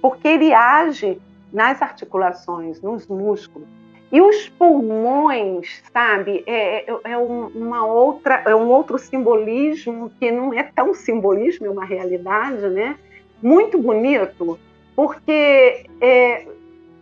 porque 0.00 0.28
ele 0.28 0.52
age 0.52 1.20
nas 1.52 1.80
articulações, 1.80 2.80
nos 2.82 3.06
músculos. 3.06 3.77
E 4.10 4.22
os 4.22 4.48
pulmões, 4.48 5.82
sabe, 5.92 6.42
é, 6.46 6.90
é, 6.90 7.00
é 7.04 7.18
uma 7.18 7.84
outra, 7.84 8.42
é 8.46 8.54
um 8.54 8.68
outro 8.68 8.98
simbolismo 8.98 10.10
que 10.18 10.30
não 10.30 10.52
é 10.54 10.62
tão 10.62 10.94
simbolismo, 10.94 11.66
é 11.66 11.70
uma 11.70 11.84
realidade, 11.84 12.68
né? 12.70 12.98
Muito 13.42 13.78
bonito, 13.78 14.58
porque 14.96 15.84
é, 16.00 16.46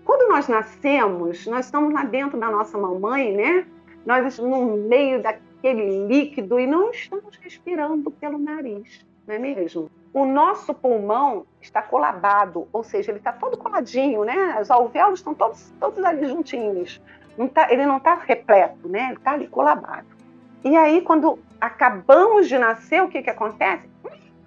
quando 0.04 0.28
nós 0.28 0.48
nascemos, 0.48 1.46
nós 1.46 1.66
estamos 1.66 1.94
lá 1.94 2.04
dentro 2.04 2.38
da 2.38 2.50
nossa 2.50 2.76
mamãe, 2.76 3.32
né? 3.32 3.66
Nós 4.04 4.38
no 4.38 4.76
meio 4.76 5.22
daquele 5.22 6.06
líquido 6.08 6.58
e 6.58 6.66
não 6.66 6.90
estamos 6.90 7.36
respirando 7.36 8.10
pelo 8.10 8.38
nariz, 8.38 9.06
não 9.26 9.34
é 9.36 9.38
mesmo? 9.38 9.88
O 10.12 10.24
nosso 10.24 10.72
pulmão 10.72 11.44
está 11.60 11.82
colabado, 11.82 12.66
ou 12.72 12.82
seja, 12.82 13.10
ele 13.10 13.18
está 13.18 13.32
todo 13.32 13.56
coladinho, 13.56 14.24
né? 14.24 14.58
Os 14.60 14.70
alvéolos 14.70 15.20
estão 15.20 15.34
todos, 15.34 15.72
todos 15.78 16.02
ali 16.04 16.26
juntinhos. 16.26 17.00
Não 17.36 17.48
tá, 17.48 17.70
ele 17.70 17.84
não 17.84 17.98
está 17.98 18.14
repleto, 18.14 18.88
né? 18.88 19.08
Ele 19.08 19.18
está 19.18 19.32
ali 19.32 19.46
colabado. 19.46 20.06
E 20.64 20.76
aí, 20.76 21.02
quando 21.02 21.38
acabamos 21.60 22.48
de 22.48 22.58
nascer, 22.58 23.02
o 23.02 23.08
que, 23.08 23.22
que 23.22 23.30
acontece? 23.30 23.88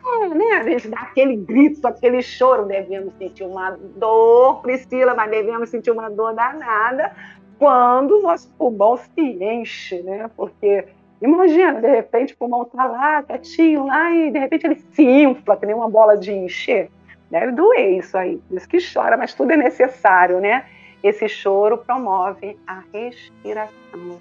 Hum, 0.03 0.33
né? 0.33 0.57
A 0.59 0.63
gente 0.63 0.87
dá 0.87 0.99
aquele 1.01 1.35
grito, 1.35 1.85
aquele 1.87 2.21
choro, 2.21 2.65
devemos 2.65 3.13
sentir 3.17 3.43
uma 3.43 3.71
dor, 3.71 4.61
Priscila, 4.61 5.13
mas 5.13 5.29
devemos 5.29 5.69
sentir 5.69 5.91
uma 5.91 6.09
dor 6.09 6.33
danada 6.33 7.13
quando 7.59 8.17
o 8.17 8.21
nosso 8.21 8.49
pulmão 8.57 8.97
se 8.97 9.21
enche, 9.21 10.01
né? 10.01 10.31
Porque 10.35 10.87
Imagina, 11.21 11.82
de 11.82 11.88
repente 11.88 12.34
o 12.34 12.38
pulmão 12.38 12.63
está 12.63 12.86
lá, 12.86 13.23
quietinho 13.23 13.86
lá, 13.86 14.10
e 14.12 14.32
de 14.32 14.39
repente 14.39 14.65
ele 14.65 14.75
se 14.75 15.03
infla, 15.03 15.58
que 15.58 15.65
nem 15.65 15.75
uma 15.75 15.89
bola 15.89 16.17
de 16.17 16.32
encher. 16.32 16.89
Deve 17.29 17.51
doer 17.51 17.97
isso 17.97 18.17
aí, 18.17 18.38
por 18.47 18.58
isso 18.58 18.67
que 18.67 18.77
chora, 18.82 19.17
mas 19.17 19.34
tudo 19.34 19.51
é 19.51 19.58
necessário, 19.58 20.39
né? 20.39 20.65
Esse 21.03 21.27
choro 21.27 21.77
promove 21.77 22.58
a 22.65 22.82
respiração. 22.91 24.19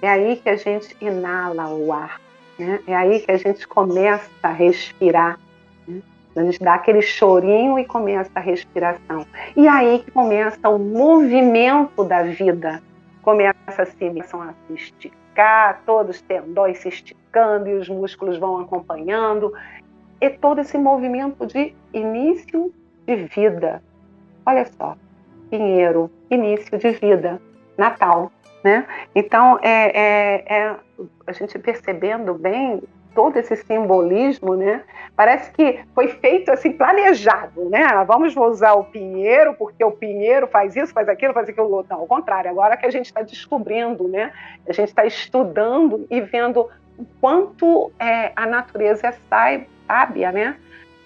É 0.00 0.08
aí 0.08 0.36
que 0.36 0.48
a 0.48 0.56
gente 0.56 0.96
inala 1.00 1.68
o 1.68 1.92
ar, 1.92 2.20
né? 2.58 2.80
É 2.86 2.94
aí 2.94 3.20
que 3.20 3.30
a 3.30 3.36
gente 3.36 3.66
começa 3.66 4.30
a 4.42 4.48
respirar. 4.48 5.38
Né? 5.86 6.00
A 6.36 6.42
gente 6.42 6.60
dá 6.60 6.74
aquele 6.74 7.02
chorinho 7.02 7.78
e 7.78 7.84
começa 7.84 8.30
a 8.34 8.40
respiração. 8.40 9.26
E 9.56 9.66
aí 9.66 9.98
que 9.98 10.10
começa 10.12 10.68
o 10.68 10.78
movimento 10.78 12.04
da 12.04 12.22
vida, 12.22 12.80
começa 13.22 13.82
a 13.82 13.84
se 13.84 14.04
todos 15.86 16.16
os 16.16 16.22
tendões 16.22 16.78
se 16.78 16.88
esticando 16.88 17.68
e 17.68 17.74
os 17.74 17.88
músculos 17.88 18.38
vão 18.38 18.60
acompanhando. 18.60 19.52
E 20.20 20.30
todo 20.30 20.60
esse 20.60 20.76
movimento 20.76 21.46
de 21.46 21.74
início 21.92 22.72
de 23.06 23.16
vida. 23.16 23.82
Olha 24.44 24.66
só, 24.66 24.96
Pinheiro, 25.50 26.10
início 26.30 26.78
de 26.78 26.90
vida, 26.90 27.40
Natal, 27.76 28.32
né? 28.64 28.86
Então, 29.14 29.58
é, 29.62 29.90
é, 29.94 30.44
é 30.48 30.76
a 31.26 31.32
gente 31.32 31.58
percebendo 31.58 32.34
bem 32.34 32.82
todo 33.18 33.36
esse 33.36 33.56
simbolismo, 33.56 34.54
né? 34.54 34.84
Parece 35.16 35.50
que 35.50 35.80
foi 35.92 36.06
feito 36.06 36.52
assim 36.52 36.70
planejado, 36.70 37.68
né? 37.68 37.82
Ah, 37.82 38.04
vamos 38.04 38.36
usar 38.36 38.74
o 38.74 38.84
pinheiro 38.84 39.54
porque 39.54 39.82
o 39.82 39.90
pinheiro 39.90 40.46
faz 40.46 40.76
isso, 40.76 40.92
faz 40.92 41.08
aquilo, 41.08 41.34
faz 41.34 41.48
aquilo. 41.48 41.84
Não, 41.90 41.98
ao 41.98 42.06
contrário. 42.06 42.48
Agora 42.48 42.76
que 42.76 42.86
a 42.86 42.90
gente 42.92 43.06
está 43.06 43.22
descobrindo, 43.22 44.06
né? 44.06 44.32
A 44.68 44.72
gente 44.72 44.90
está 44.90 45.04
estudando 45.04 46.06
e 46.08 46.20
vendo 46.20 46.70
o 46.96 47.04
quanto 47.20 47.90
é, 47.98 48.30
a 48.36 48.46
natureza 48.46 49.08
é 49.08 49.66
sábia, 49.88 50.30
né? 50.30 50.56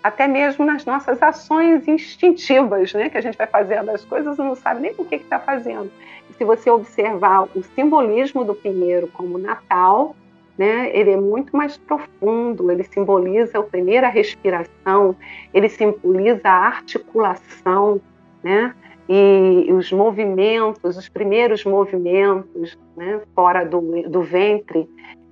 Até 0.02 0.28
mesmo 0.28 0.66
nas 0.66 0.84
nossas 0.84 1.22
ações 1.22 1.88
instintivas, 1.88 2.92
né? 2.92 3.08
Que 3.08 3.16
a 3.16 3.22
gente 3.22 3.38
vai 3.38 3.46
fazendo 3.46 3.90
as 3.90 4.04
coisas 4.04 4.36
e 4.36 4.42
não 4.42 4.54
sabe 4.54 4.82
nem 4.82 4.92
por 4.92 5.06
que 5.06 5.14
está 5.14 5.38
fazendo. 5.38 5.90
E 6.28 6.34
se 6.34 6.44
você 6.44 6.68
observar 6.68 7.48
o 7.56 7.62
simbolismo 7.74 8.44
do 8.44 8.54
pinheiro 8.54 9.08
como 9.08 9.38
Natal, 9.38 10.14
né? 10.56 10.90
Ele 10.96 11.10
é 11.10 11.16
muito 11.16 11.56
mais 11.56 11.76
profundo, 11.76 12.70
ele 12.70 12.84
simboliza 12.84 13.58
a 13.58 13.62
primeira 13.62 14.08
respiração, 14.08 15.16
ele 15.52 15.68
simboliza 15.68 16.48
a 16.48 16.66
articulação, 16.66 18.00
né? 18.42 18.74
E 19.08 19.68
os 19.72 19.90
movimentos, 19.92 20.96
os 20.96 21.08
primeiros 21.08 21.64
movimentos, 21.64 22.78
né? 22.96 23.20
Fora 23.34 23.64
do, 23.64 23.80
do 24.08 24.22
ventre, 24.22 24.88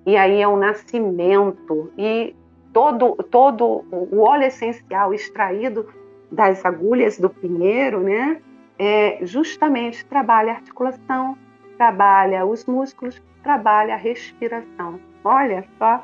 e 0.07 0.17
aí 0.17 0.41
é 0.41 0.49
o 0.49 0.57
nascimento 0.57 1.93
e 1.97 2.35
todo 2.73 3.15
todo 3.31 3.85
o 3.91 4.21
óleo 4.21 4.45
essencial 4.45 5.13
extraído 5.13 5.87
das 6.31 6.65
agulhas 6.65 7.19
do 7.19 7.29
pinheiro, 7.29 8.01
né? 8.01 8.41
É, 8.79 9.19
justamente 9.23 10.05
trabalha 10.07 10.53
a 10.53 10.57
articulação, 10.57 11.37
trabalha 11.77 12.47
os 12.47 12.65
músculos, 12.65 13.23
trabalha 13.43 13.95
a 13.95 13.97
respiração. 13.97 14.99
Olha 15.25 15.65
só, 15.79 16.03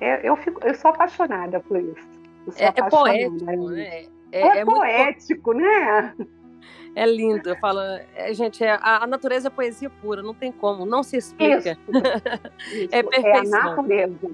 eu, 0.00 0.16
eu, 0.16 0.36
fico, 0.36 0.64
eu 0.66 0.74
sou 0.74 0.90
apaixonada 0.90 1.60
por 1.60 1.80
isso. 1.80 2.12
É, 2.56 2.66
é, 2.66 2.72
poético, 2.72 3.70
né? 3.70 4.06
É, 4.32 4.40
é, 4.40 4.58
é 4.58 4.64
poético, 4.64 5.54
muito... 5.54 5.66
né? 5.66 6.14
É 6.94 7.06
lindo, 7.06 7.48
eu 7.48 7.56
falo, 7.56 7.80
é, 8.14 8.34
gente, 8.34 8.62
é, 8.62 8.72
a, 8.72 9.04
a, 9.04 9.06
natureza 9.06 9.48
é 9.48 9.50
poesia 9.50 9.88
pura, 9.88 10.22
não 10.22 10.34
tem 10.34 10.52
como, 10.52 10.84
não 10.84 11.02
se 11.02 11.16
explica. 11.16 11.70
Isso, 11.70 11.98
isso, 12.74 12.88
é 12.92 13.02
perfeição. 13.02 13.58
É 13.58 13.62
a 13.62 13.64
natureza. 13.70 14.30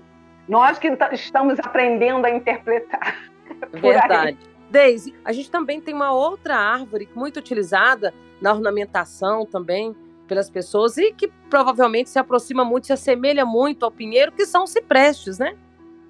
Nós 0.48 0.78
que 0.78 0.88
estamos 1.12 1.58
aprendendo 1.60 2.24
a 2.24 2.30
interpretar. 2.30 3.16
Verdade. 3.72 4.38
Deise, 4.70 5.14
a 5.24 5.32
gente 5.32 5.50
também 5.50 5.80
tem 5.80 5.94
uma 5.94 6.12
outra 6.12 6.56
árvore 6.56 7.08
muito 7.14 7.38
utilizada 7.38 8.12
na 8.40 8.52
ornamentação 8.52 9.46
também, 9.46 9.94
pelas 10.28 10.50
pessoas 10.50 10.96
e 10.98 11.12
que 11.12 11.28
provavelmente 11.48 12.10
se 12.10 12.18
aproxima 12.18 12.64
muito, 12.64 12.86
se 12.86 12.92
assemelha 12.92 13.44
muito 13.44 13.84
ao 13.84 13.90
pinheiro, 13.90 14.30
que 14.30 14.46
são 14.46 14.66
ciprestes, 14.66 15.38
né? 15.38 15.56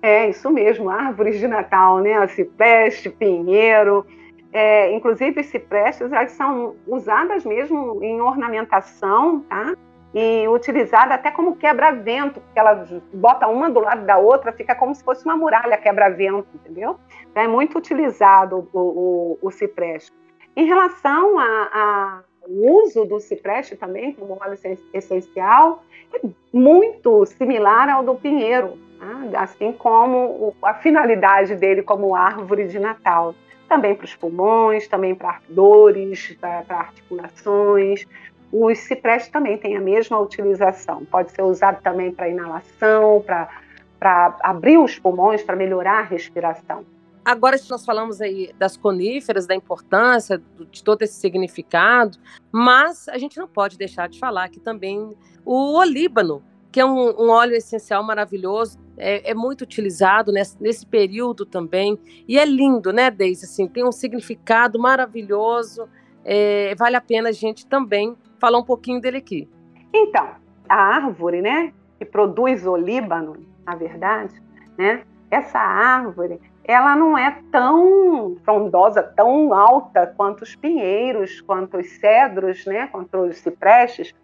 É, 0.03 0.29
isso 0.29 0.51
mesmo, 0.51 0.91
árvores 0.91 1.39
de 1.39 1.49
Natal, 1.49 1.99
né? 2.01 2.27
Cipreste, 2.29 3.09
pinheiro. 3.09 4.05
É, 4.53 4.93
inclusive, 4.93 5.43
ciprestes 5.43 6.11
elas 6.13 6.33
são 6.33 6.77
usadas 6.87 7.45
mesmo 7.45 8.03
em 8.03 8.21
ornamentação, 8.21 9.41
tá? 9.41 9.75
E 10.15 10.49
utilizada 10.49 11.15
até 11.15 11.31
como 11.31 11.57
quebra-vento, 11.57 12.41
porque 12.41 12.59
ela 12.59 12.87
bota 13.13 13.47
uma 13.47 13.69
do 13.69 13.81
lado 13.81 14.07
da 14.07 14.17
outra, 14.17 14.53
fica 14.53 14.75
como 14.75 14.95
se 14.95 15.05
fosse 15.05 15.25
uma 15.25 15.37
muralha 15.37 15.77
quebra-vento, 15.77 16.49
entendeu? 16.55 16.99
Então, 17.31 17.43
é 17.43 17.49
muito 17.49 17.77
utilizado 17.77 18.69
o, 18.73 18.79
o, 18.81 19.39
o 19.43 19.51
cipreste. 19.51 20.13
Em 20.57 20.65
relação 20.65 21.39
a, 21.39 21.69
a 21.73 22.21
o 22.49 22.83
uso 22.83 23.05
do 23.05 23.21
cipreste 23.21 23.77
também 23.77 24.15
como 24.15 24.39
óleo 24.41 24.59
essencial 24.95 25.85
é 26.15 26.21
muito 26.51 27.27
similar 27.27 27.91
ao 27.91 28.03
do 28.03 28.15
pinheiro, 28.15 28.79
né? 28.99 29.31
assim 29.35 29.71
como 29.73 30.55
a 30.63 30.73
finalidade 30.73 31.55
dele 31.55 31.83
como 31.83 32.15
árvore 32.15 32.67
de 32.67 32.79
Natal. 32.79 33.35
Também 33.69 33.95
para 33.95 34.07
os 34.07 34.17
pulmões, 34.17 34.89
também 34.89 35.15
para 35.15 35.41
dores, 35.47 36.35
para, 36.41 36.65
articulações. 36.71 38.07
Os 38.51 38.79
ciprestes 38.79 39.31
também 39.31 39.59
têm 39.59 39.77
a 39.77 39.81
mesma 39.81 40.19
utilização. 40.19 41.05
Pode 41.05 41.33
ser 41.33 41.43
usado 41.43 41.83
também 41.83 42.11
para 42.11 42.31
inalação, 42.31 43.23
para 43.23 44.39
abrir 44.41 44.79
os 44.79 44.99
pulmões, 44.99 45.43
para 45.43 45.55
melhorar 45.55 45.99
a 45.99 46.03
respiração. 46.03 46.83
Agora 47.29 47.59
nós 47.69 47.85
falamos 47.85 48.23
aí 48.23 48.55
das 48.59 48.75
coníferas, 48.75 49.47
da 49.47 49.55
importância 49.55 50.41
de 50.71 50.83
todo 50.83 51.03
esse 51.03 51.21
significado, 51.21 52.17
mas 52.51 53.07
a 53.07 53.19
gente 53.19 53.37
não 53.37 53.47
pode 53.47 53.77
deixar 53.77 54.09
de 54.09 54.19
falar 54.19 54.49
que 54.49 54.59
também 54.59 55.15
o 55.45 55.77
olíbano, 55.77 56.43
que 56.73 56.81
é 56.81 56.87
um, 56.87 57.27
um 57.27 57.29
óleo 57.29 57.55
essencial 57.55 58.03
maravilhoso, 58.03 58.79
é, 58.97 59.33
é 59.33 59.35
muito 59.35 59.61
utilizado 59.61 60.33
nesse, 60.33 60.57
nesse, 60.59 60.87
período 60.87 61.45
também, 61.45 61.99
e 62.27 62.39
é 62.39 62.47
lindo, 62.47 62.95
né, 62.95 63.11
Deise? 63.11 63.45
Assim, 63.45 63.69
tem 63.69 63.85
um 63.85 63.93
significado 63.93 64.79
maravilhoso, 64.79 65.87
é, 66.25 66.75
vale 66.77 66.97
a 66.97 67.01
pena 67.03 67.29
a 67.29 67.33
gente 67.33 67.67
também 67.67 68.17
falar 68.39 68.59
um 68.59 68.65
pouquinho 68.65 69.03
dele 69.03 69.19
aqui. 69.19 69.47
Então, 69.93 70.31
a 70.67 70.75
árvore, 70.75 71.43
né, 71.43 71.75
que 71.99 72.07
produz 72.07 72.67
olíbano, 72.67 73.37
na 73.67 73.75
verdade, 73.75 74.43
né, 74.79 75.03
essa 75.31 75.59
árvore, 75.59 76.41
ela 76.69 76.95
não 76.95 77.17
é 77.17 77.39
tão 77.51 78.37
frondosa, 78.45 79.03
tão 79.03 79.55
alta 79.55 80.07
quanto 80.15 80.43
os 80.43 80.55
pinheiros, 80.55 81.41
quanto 81.41 81.79
os 81.79 81.89
cedros, 81.99 82.67
né, 82.67 82.87
quanto 82.89 83.17
os 83.23 83.39
ciprestes. 83.39 84.15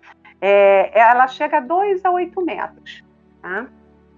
É, 0.42 0.90
ela 0.96 1.26
chega 1.26 1.56
a 1.56 1.60
2 1.60 2.04
a 2.04 2.10
8 2.10 2.44
metros. 2.44 3.02
Tá? 3.40 3.66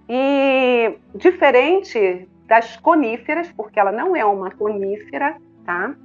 E 0.09 0.97
diferente 1.15 2.27
das 2.45 2.75
coníferas, 2.75 3.49
porque 3.53 3.79
ela 3.79 3.93
não 3.93 4.13
é 4.13 4.25
uma 4.25 4.51
conífera, 4.51 5.37
tá? 5.65 5.95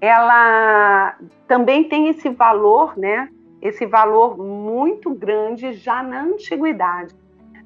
ela 0.00 1.16
também 1.46 1.84
tem 1.84 2.08
esse 2.08 2.28
valor, 2.28 2.96
né, 2.96 3.28
esse 3.60 3.84
valor 3.86 4.38
muito 4.38 5.12
grande 5.14 5.72
já 5.72 6.02
na 6.02 6.22
antiguidade. 6.22 7.14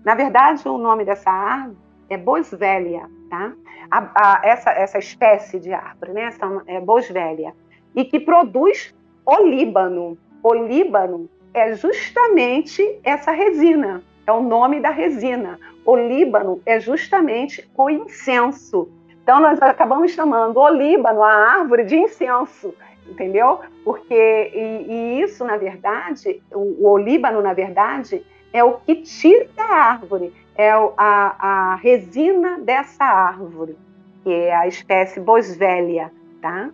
Na 0.05 0.15
verdade, 0.15 0.67
o 0.69 0.79
nome 0.79 1.05
dessa 1.05 1.31
árvore 1.31 1.77
é 2.09 2.17
boswellia, 2.17 3.09
tá? 3.31 3.53
A, 3.91 4.11
a, 4.15 4.41
essa, 4.45 4.71
essa 4.71 4.99
espécie 4.99 5.59
de 5.59 5.73
árvore, 5.73 6.13
né? 6.13 6.23
Essa, 6.25 6.63
é 6.67 6.81
boswellia, 6.81 7.55
e 7.95 8.05
que 8.05 8.21
produz 8.21 8.95
olíbano. 9.25 10.17
Olíbano 10.43 11.29
é 11.55 11.75
justamente 11.75 13.01
essa 13.05 13.31
resina, 13.31 14.03
é 14.27 14.33
o 14.33 14.41
nome 14.41 14.81
da 14.81 14.91
resina. 14.91 15.59
Olíbano 15.85 16.61
é 16.65 16.81
justamente 16.81 17.69
o 17.77 17.91
incenso. 17.91 18.89
Então 19.23 19.41
nós 19.41 19.61
acabamos 19.63 20.13
chamando 20.13 20.59
olíbano 20.59 21.23
a 21.23 21.33
árvore 21.33 21.85
de 21.85 21.97
incenso, 21.97 22.75
entendeu? 23.09 23.61
Porque 23.85 24.15
e, 24.15 24.93
e 24.93 25.23
isso 25.23 25.45
na 25.45 25.57
verdade, 25.57 26.43
o, 26.53 26.85
o 26.85 26.89
olíbano 26.91 27.41
na 27.41 27.53
verdade 27.53 28.25
é 28.53 28.63
o 28.63 28.75
que 28.75 28.97
tira 28.97 29.49
da 29.57 29.65
árvore 29.65 30.33
é 30.57 30.71
a, 30.71 30.93
a 30.97 31.75
resina 31.77 32.59
dessa 32.59 33.05
árvore, 33.05 33.77
que 34.23 34.33
é 34.33 34.55
a 34.55 34.67
espécie 34.67 35.21
Boswellia, 35.21 36.13
tá? 36.41 36.71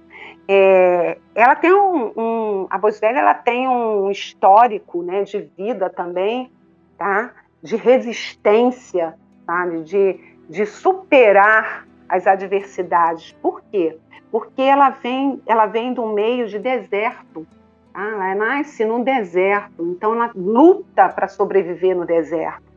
É, 0.47 1.19
ela 1.35 1.55
tem 1.55 1.73
um, 1.73 2.13
um, 2.17 2.67
a 2.71 2.79
Boswellia 2.79 3.21
ela 3.21 3.35
tem 3.35 3.69
um 3.69 4.11
histórico, 4.11 5.03
né, 5.03 5.23
de 5.23 5.41
vida 5.57 5.91
também, 5.91 6.51
tá? 6.97 7.33
De 7.63 7.77
resistência, 7.77 9.15
sabe? 9.47 9.83
De, 9.83 10.19
de 10.49 10.67
superar 10.67 11.87
as 12.09 12.27
adversidades. 12.27 13.33
Por 13.43 13.63
quê? 13.71 13.99
Porque 14.31 14.63
ela 14.63 14.91
vem, 14.91 15.43
ela 15.47 15.67
vem 15.67 15.93
do 15.93 16.07
meio 16.07 16.49
de 16.49 16.59
deserto. 16.59 17.47
Tá? 17.93 18.03
Ela 18.03 18.35
nasce 18.35 18.85
num 18.85 19.03
deserto, 19.03 19.83
então 19.83 20.15
ela 20.15 20.31
luta 20.35 21.09
para 21.09 21.29
sobreviver 21.29 21.97
no 21.97 22.07
deserto. 22.07 22.68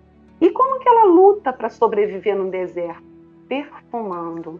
E 0.41 0.49
como 0.49 0.79
que 0.79 0.89
ela 0.89 1.03
luta 1.03 1.53
para 1.53 1.69
sobreviver 1.69 2.35
no 2.35 2.49
deserto? 2.49 3.03
Perfumando. 3.47 4.59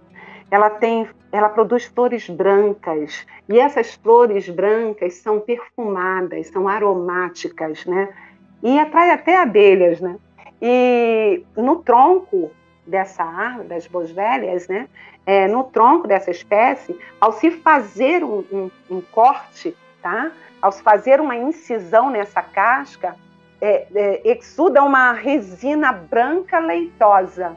Ela 0.51 0.69
tem, 0.69 1.09
ela 1.31 1.49
produz 1.49 1.85
flores 1.85 2.29
brancas 2.29 3.25
e 3.49 3.59
essas 3.59 3.95
flores 3.95 4.47
brancas 4.47 5.15
são 5.15 5.39
perfumadas, 5.39 6.47
são 6.47 6.67
aromáticas, 6.67 7.83
né? 7.85 8.13
E 8.61 8.77
atrai 8.77 9.09
até 9.09 9.37
abelhas, 9.37 9.99
né? 9.99 10.17
E 10.61 11.43
no 11.57 11.77
tronco 11.77 12.51
dessa 12.85 13.23
árvore, 13.23 13.67
das 13.69 13.87
boswellias, 13.87 14.67
né? 14.67 14.87
É, 15.25 15.47
no 15.47 15.63
tronco 15.63 16.07
dessa 16.07 16.29
espécie, 16.29 16.95
ao 17.19 17.31
se 17.31 17.49
fazer 17.49 18.23
um, 18.23 18.43
um, 18.51 18.71
um 18.89 19.01
corte, 19.01 19.75
tá? 19.99 20.31
Ao 20.61 20.71
se 20.71 20.83
fazer 20.83 21.19
uma 21.19 21.35
incisão 21.35 22.11
nessa 22.11 22.43
casca, 22.43 23.15
é, 23.61 23.87
é, 23.93 24.21
exuda 24.25 24.81
uma 24.83 25.13
resina 25.13 25.93
branca 25.93 26.59
leitosa. 26.59 27.55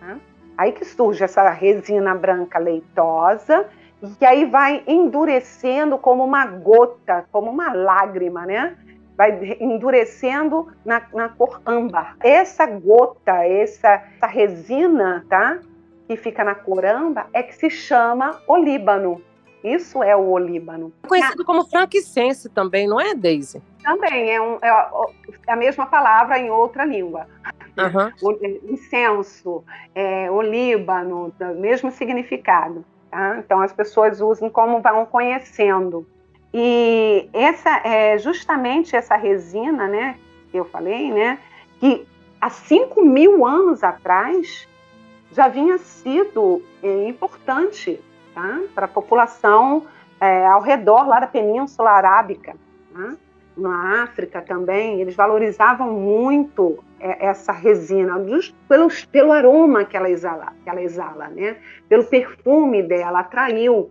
Né? 0.00 0.20
Aí 0.56 0.72
que 0.72 0.84
surge 0.84 1.24
essa 1.24 1.48
resina 1.50 2.14
branca 2.14 2.58
leitosa, 2.58 3.66
e 4.02 4.08
que 4.10 4.24
aí 4.26 4.44
vai 4.44 4.82
endurecendo 4.86 5.96
como 5.96 6.22
uma 6.22 6.46
gota, 6.46 7.24
como 7.32 7.50
uma 7.50 7.72
lágrima, 7.72 8.44
né? 8.44 8.76
Vai 9.16 9.56
endurecendo 9.58 10.68
na, 10.84 11.02
na 11.14 11.30
cor 11.30 11.62
âmbar. 11.64 12.16
Essa 12.22 12.66
gota, 12.66 13.42
essa, 13.46 14.02
essa 14.16 14.26
resina, 14.26 15.24
tá? 15.30 15.58
Que 16.06 16.16
fica 16.16 16.44
na 16.44 16.54
cor 16.54 16.84
âmbar, 16.84 17.28
é 17.32 17.42
que 17.42 17.54
se 17.54 17.70
chama 17.70 18.38
olíbano. 18.46 19.22
Isso 19.66 20.00
é 20.00 20.14
o 20.14 20.30
olíbano. 20.30 20.92
Conhecido 21.08 21.44
como 21.44 21.66
frankincense 21.66 22.48
também, 22.48 22.86
não 22.86 23.00
é, 23.00 23.14
Daisy? 23.14 23.60
Também, 23.82 24.30
é, 24.30 24.40
um, 24.40 24.58
é 24.62 24.70
a 25.48 25.56
mesma 25.56 25.86
palavra 25.86 26.38
em 26.38 26.48
outra 26.50 26.84
língua. 26.84 27.26
Uhum. 27.76 28.52
Incenso, 28.70 29.64
é, 29.92 30.30
olíbano, 30.30 31.34
mesmo 31.56 31.90
significado. 31.90 32.84
Tá? 33.10 33.38
Então 33.38 33.60
as 33.60 33.72
pessoas 33.72 34.20
usam 34.20 34.48
como 34.48 34.80
vão 34.80 35.04
conhecendo. 35.04 36.06
E 36.54 37.28
essa 37.32 37.80
é 37.84 38.16
justamente 38.18 38.94
essa 38.94 39.16
resina, 39.16 39.88
né, 39.88 40.16
que 40.50 40.56
eu 40.56 40.64
falei, 40.64 41.10
né, 41.10 41.40
que 41.80 42.06
há 42.40 42.48
5 42.48 43.04
mil 43.04 43.44
anos 43.44 43.82
atrás 43.82 44.68
já 45.32 45.48
vinha 45.48 45.76
sido 45.76 46.62
é, 46.82 47.08
importante 47.08 48.00
tá? 48.36 48.60
para 48.74 48.84
a 48.84 48.88
população 48.88 49.86
é, 50.20 50.46
ao 50.46 50.60
redor 50.60 51.08
lá 51.08 51.20
da 51.20 51.26
Península 51.26 51.90
Arábica. 51.90 52.54
Tá? 52.92 53.16
Na 53.56 54.02
África 54.02 54.42
também, 54.42 55.00
eles 55.00 55.16
valorizavam 55.16 55.90
muito 55.90 56.84
é, 57.00 57.26
essa 57.26 57.50
resina, 57.50 58.22
just 58.28 58.54
pelo, 58.68 58.88
pelo 59.10 59.32
aroma 59.32 59.86
que 59.86 59.96
ela 59.96 60.10
exala, 60.10 60.52
que 60.62 60.68
ela 60.68 60.82
exala 60.82 61.28
né? 61.28 61.56
pelo 61.88 62.04
perfume 62.04 62.82
dela, 62.82 63.20
atraiu. 63.20 63.90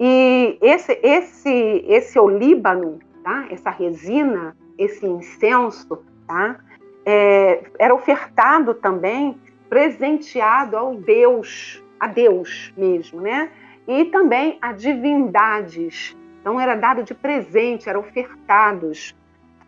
E 0.00 0.56
esse, 0.62 0.98
esse, 1.02 1.84
esse 1.86 2.18
olíbano, 2.18 2.98
tá? 3.22 3.46
essa 3.50 3.68
resina, 3.68 4.56
esse 4.78 5.04
incenso, 5.04 6.02
tá? 6.26 6.56
É, 7.04 7.64
era 7.78 7.94
ofertado 7.94 8.74
também, 8.74 9.38
presenteado 9.68 10.76
ao 10.76 10.94
Deus 10.94 11.82
a 11.98 12.06
Deus 12.06 12.72
mesmo, 12.76 13.20
né? 13.20 13.50
E 13.86 14.06
também 14.06 14.58
a 14.60 14.72
divindades. 14.72 16.16
Então 16.40 16.60
era 16.60 16.74
dado 16.74 17.02
de 17.02 17.14
presente, 17.14 17.88
eram 17.88 18.00
ofertados 18.00 19.14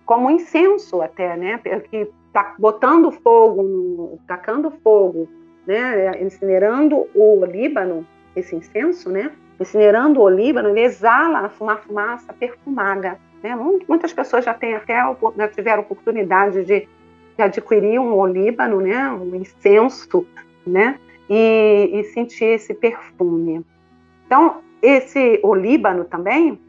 como 0.04 0.30
incenso 0.30 1.00
até, 1.02 1.36
né? 1.36 1.60
Que 1.90 2.10
tá 2.32 2.54
botando 2.58 3.10
fogo, 3.10 4.18
tacando 4.26 4.70
fogo, 4.82 5.28
né? 5.66 6.20
Incinerando 6.22 7.06
o 7.14 7.44
Líbano, 7.44 8.06
esse 8.34 8.54
incenso, 8.54 9.10
né? 9.10 9.30
Incinerando 9.58 10.20
o 10.20 10.28
Líbano, 10.28 10.70
ele 10.70 10.80
exala 10.80 11.50
uma 11.60 11.76
fumaça 11.76 12.32
perfumada. 12.32 13.18
Né? 13.42 13.54
Muitas 13.88 14.12
pessoas 14.12 14.44
já 14.44 14.54
têm 14.54 14.74
até 14.74 14.98
já 15.36 15.48
tiveram 15.48 15.82
oportunidade 15.82 16.64
de, 16.64 16.88
de 17.36 17.42
adquirir 17.42 17.98
um 17.98 18.14
olíbano, 18.14 18.80
né? 18.80 19.10
Um 19.10 19.34
incenso, 19.34 20.26
né? 20.66 20.98
E, 21.30 21.90
e 21.92 22.04
sentir 22.04 22.46
esse 22.46 22.74
perfume. 22.74 23.64
Então, 24.26 24.62
esse 24.82 25.38
olíbano 25.44 26.04
também 26.04 26.60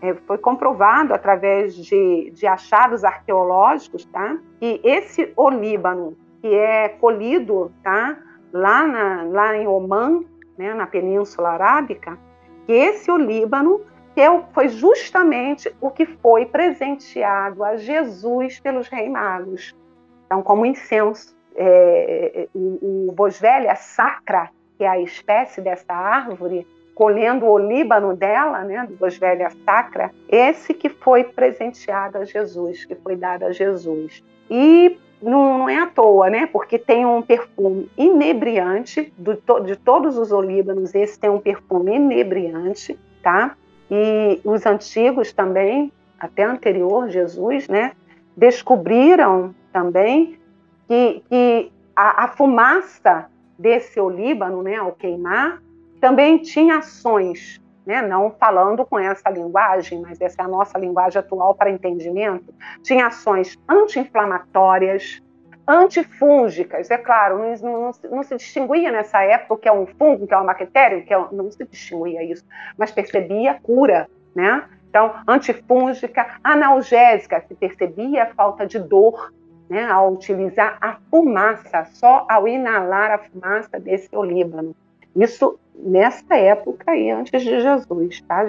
é, 0.00 0.14
foi 0.14 0.38
comprovado 0.38 1.12
através 1.12 1.74
de, 1.76 2.30
de 2.30 2.46
achados 2.46 3.04
arqueológicos, 3.04 4.06
tá? 4.06 4.38
Que 4.58 4.80
esse 4.82 5.32
olíbano 5.36 6.16
que 6.40 6.54
é 6.54 6.88
colhido, 6.88 7.70
tá? 7.82 8.18
Lá, 8.52 8.86
na, 8.86 9.22
lá 9.24 9.56
em 9.56 9.66
Oman, 9.66 10.24
né, 10.56 10.72
na 10.72 10.86
Península 10.86 11.50
Arábica, 11.50 12.18
que 12.64 12.72
esse 12.72 13.10
olíbano 13.10 13.82
que 14.14 14.20
é 14.22 14.42
foi 14.54 14.68
justamente 14.68 15.74
o 15.78 15.90
que 15.90 16.06
foi 16.06 16.46
presenteado 16.46 17.62
a 17.62 17.76
Jesus 17.76 18.58
pelos 18.60 18.88
reis 18.88 19.10
magos. 19.10 19.76
Então, 20.24 20.42
como 20.42 20.64
incenso 20.64 21.35
é, 21.56 22.48
o, 22.54 23.08
o 23.08 23.12
Boswellia 23.12 23.74
sacra, 23.74 24.50
que 24.76 24.84
é 24.84 24.88
a 24.88 25.00
espécie 25.00 25.60
dessa 25.60 25.92
árvore, 25.92 26.66
colhendo 26.94 27.46
o 27.46 27.58
líbano 27.58 28.16
dela, 28.16 28.62
né, 28.64 28.86
do 28.88 28.94
Boswellia 28.96 29.50
sacra, 29.64 30.10
esse 30.28 30.72
que 30.72 30.88
foi 30.88 31.24
presenteado 31.24 32.18
a 32.18 32.24
Jesus, 32.24 32.84
que 32.84 32.94
foi 32.94 33.16
dado 33.16 33.44
a 33.44 33.52
Jesus. 33.52 34.24
E 34.50 34.98
não, 35.20 35.58
não, 35.58 35.68
é 35.68 35.78
à 35.78 35.86
toa, 35.86 36.30
né? 36.30 36.46
Porque 36.46 36.78
tem 36.78 37.04
um 37.04 37.22
perfume 37.22 37.90
inebriante 37.96 39.12
do, 39.16 39.34
de 39.64 39.76
todos 39.76 40.16
os 40.16 40.32
olíbanos. 40.32 40.94
Esse 40.94 41.18
tem 41.18 41.30
um 41.30 41.38
perfume 41.38 41.96
inebriante, 41.96 42.98
tá? 43.22 43.56
E 43.90 44.40
os 44.44 44.66
antigos 44.66 45.32
também, 45.32 45.92
até 46.18 46.44
anterior 46.44 47.08
Jesus, 47.08 47.68
né? 47.68 47.92
Descobriram 48.36 49.54
também 49.72 50.38
que, 50.86 51.22
que 51.28 51.72
a, 51.94 52.24
a, 52.24 52.28
fumaça 52.28 53.26
desse 53.58 53.98
olíbano, 53.98 54.62
né, 54.62 54.76
ao 54.76 54.92
queimar, 54.92 55.62
também 56.00 56.38
tinha 56.38 56.78
ações, 56.78 57.60
né, 57.84 58.02
não 58.02 58.30
falando 58.30 58.84
com 58.84 58.98
essa 58.98 59.30
linguagem, 59.30 60.00
mas 60.00 60.20
essa 60.20 60.42
é 60.42 60.44
a 60.44 60.48
nossa 60.48 60.78
linguagem 60.78 61.18
atual 61.18 61.54
para 61.54 61.70
entendimento, 61.70 62.54
tinha 62.82 63.06
ações 63.06 63.56
anti-inflamatórias, 63.68 65.22
antifúngicas, 65.66 66.90
é 66.90 66.98
claro, 66.98 67.38
não, 67.38 67.82
não, 67.82 67.90
não, 68.10 68.22
se 68.22 68.36
distinguia 68.36 68.92
nessa 68.92 69.22
época 69.24 69.54
o 69.54 69.58
que 69.58 69.68
é 69.68 69.72
um 69.72 69.86
fungo, 69.86 70.24
o 70.24 70.26
que 70.26 70.32
é 70.32 70.36
uma 70.36 70.46
bactéria, 70.46 71.02
que 71.02 71.12
é, 71.12 71.18
não 71.32 71.50
se 71.50 71.64
distinguia 71.64 72.22
isso, 72.22 72.44
mas 72.78 72.92
percebia 72.92 73.54
cura, 73.54 74.08
né? 74.34 74.64
Então, 74.88 75.12
antifúngica, 75.26 76.38
analgésica, 76.42 77.44
se 77.46 77.54
percebia 77.54 78.22
a 78.22 78.26
falta 78.26 78.64
de 78.64 78.78
dor, 78.78 79.32
né, 79.68 79.84
ao 79.86 80.12
utilizar 80.12 80.78
a 80.80 80.96
fumaça, 81.10 81.84
só 81.92 82.26
ao 82.28 82.46
inalar 82.46 83.10
a 83.10 83.18
fumaça 83.18 83.78
desse 83.80 84.14
olíbano. 84.14 84.74
Isso 85.14 85.58
nessa 85.74 86.36
época 86.36 86.90
aí, 86.90 87.10
antes 87.10 87.42
de 87.42 87.60
Jesus, 87.60 88.20
tá? 88.22 88.46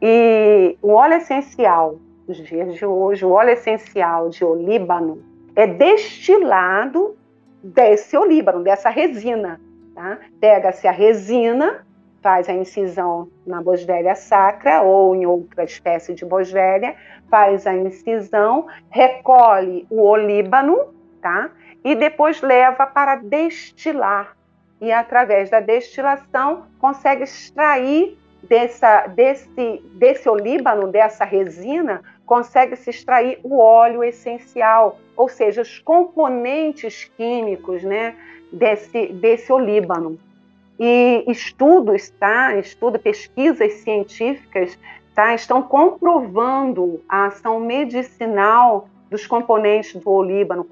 E 0.00 0.76
o 0.80 0.92
óleo 0.92 1.14
essencial, 1.14 1.98
nos 2.26 2.36
dias 2.36 2.74
de 2.74 2.86
hoje, 2.86 3.24
o 3.24 3.30
óleo 3.30 3.50
essencial 3.50 4.28
de 4.28 4.44
olíbano 4.44 5.22
é 5.56 5.66
destilado 5.66 7.16
desse 7.62 8.16
olíbano, 8.16 8.62
dessa 8.62 8.88
resina. 8.88 9.60
Tá? 9.94 10.18
Pega-se 10.40 10.86
a 10.86 10.92
resina, 10.92 11.84
faz 12.28 12.46
a 12.46 12.52
incisão 12.52 13.30
na 13.46 13.62
boswellia 13.62 14.14
sacra 14.14 14.82
ou 14.82 15.16
em 15.16 15.24
outra 15.24 15.64
espécie 15.64 16.12
de 16.12 16.26
boswellia, 16.26 16.94
faz 17.30 17.66
a 17.66 17.74
incisão, 17.74 18.66
recolhe 18.90 19.86
o 19.88 20.02
olíbano, 20.02 20.92
tá? 21.22 21.50
E 21.82 21.94
depois 21.94 22.42
leva 22.42 22.86
para 22.86 23.14
destilar. 23.14 24.36
E 24.78 24.92
através 24.92 25.48
da 25.48 25.60
destilação 25.60 26.66
consegue 26.78 27.22
extrair 27.22 28.18
dessa, 28.42 29.06
desse, 29.06 29.82
desse 29.94 30.28
olíbano, 30.28 30.88
dessa 30.88 31.24
resina, 31.24 32.02
consegue 32.26 32.76
se 32.76 32.90
extrair 32.90 33.40
o 33.42 33.58
óleo 33.58 34.04
essencial, 34.04 34.98
ou 35.16 35.30
seja, 35.30 35.62
os 35.62 35.78
componentes 35.78 37.10
químicos, 37.16 37.82
né, 37.82 38.14
desse, 38.52 39.14
desse 39.14 39.50
olíbano. 39.50 40.18
E 40.78 41.24
estudos, 41.26 42.10
tá? 42.10 42.56
Estudo, 42.56 42.98
pesquisas 42.98 43.72
científicas 43.74 44.78
tá? 45.14 45.34
estão 45.34 45.60
comprovando 45.60 47.02
a 47.08 47.26
ação 47.26 47.58
medicinal 47.58 48.88
dos 49.10 49.26
componentes 49.26 49.96
do 49.96 50.10
olíbano 50.10 50.64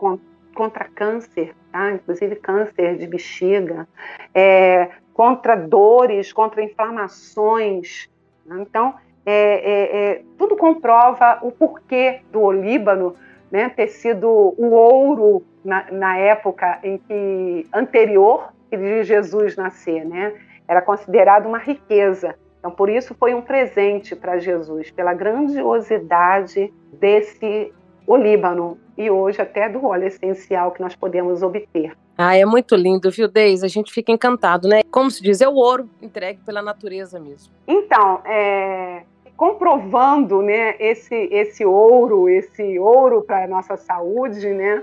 contra 0.54 0.84
câncer, 0.84 1.54
tá? 1.72 1.92
inclusive 1.92 2.36
câncer 2.36 2.96
de 2.96 3.06
bexiga, 3.06 3.88
é, 4.32 4.90
contra 5.12 5.56
dores, 5.56 6.32
contra 6.32 6.62
inflamações. 6.62 8.08
Né? 8.44 8.58
Então, 8.60 8.94
é, 9.24 9.32
é, 9.32 9.96
é, 9.96 10.22
tudo 10.38 10.56
comprova 10.56 11.40
o 11.42 11.50
porquê 11.50 12.20
do 12.30 12.40
olíbano 12.40 13.16
né, 13.50 13.68
ter 13.68 13.88
sido 13.88 14.28
o 14.28 14.70
ouro 14.70 15.42
na, 15.64 15.90
na 15.90 16.16
época 16.16 16.78
em 16.84 16.98
que 16.98 17.66
anterior 17.74 18.52
de 18.70 19.02
Jesus 19.04 19.56
nascer, 19.56 20.04
né? 20.04 20.34
Era 20.66 20.82
considerado 20.82 21.46
uma 21.46 21.58
riqueza. 21.58 22.34
Então, 22.58 22.70
por 22.70 22.88
isso 22.88 23.14
foi 23.14 23.34
um 23.34 23.42
presente 23.42 24.16
para 24.16 24.38
Jesus, 24.38 24.90
pela 24.90 25.14
grandiosidade 25.14 26.72
desse 26.92 27.72
olíbano 28.06 28.78
e 28.96 29.10
hoje 29.10 29.40
até 29.40 29.68
do 29.68 29.84
óleo 29.84 30.06
essencial 30.06 30.70
que 30.70 30.80
nós 30.80 30.94
podemos 30.94 31.42
obter. 31.42 31.96
Ah, 32.18 32.36
é 32.36 32.46
muito 32.46 32.74
lindo, 32.74 33.10
viu, 33.10 33.28
Deise? 33.28 33.64
A 33.64 33.68
gente 33.68 33.92
fica 33.92 34.10
encantado, 34.10 34.68
né? 34.68 34.82
Como 34.90 35.10
se 35.10 35.22
diz, 35.22 35.40
é 35.40 35.48
o 35.48 35.54
ouro 35.54 35.88
entregue 36.00 36.40
pela 36.44 36.62
natureza 36.62 37.20
mesmo. 37.20 37.52
Então, 37.68 38.22
é, 38.24 39.02
comprovando 39.36 40.40
né, 40.40 40.76
esse, 40.80 41.14
esse 41.14 41.64
ouro, 41.64 42.28
esse 42.28 42.78
ouro 42.78 43.22
para 43.22 43.44
a 43.44 43.46
nossa 43.46 43.76
saúde, 43.76 44.48
né, 44.48 44.82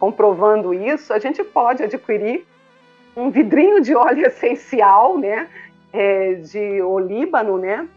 comprovando 0.00 0.74
isso, 0.74 1.12
a 1.12 1.18
gente 1.18 1.44
pode 1.44 1.82
adquirir 1.82 2.44
um 3.16 3.30
vidrinho 3.30 3.80
de 3.80 3.94
óleo 3.94 4.26
essencial, 4.28 5.18
né, 5.18 5.48
é, 5.92 6.34
de 6.34 6.82
olíbano, 6.82 7.58
né, 7.58 7.88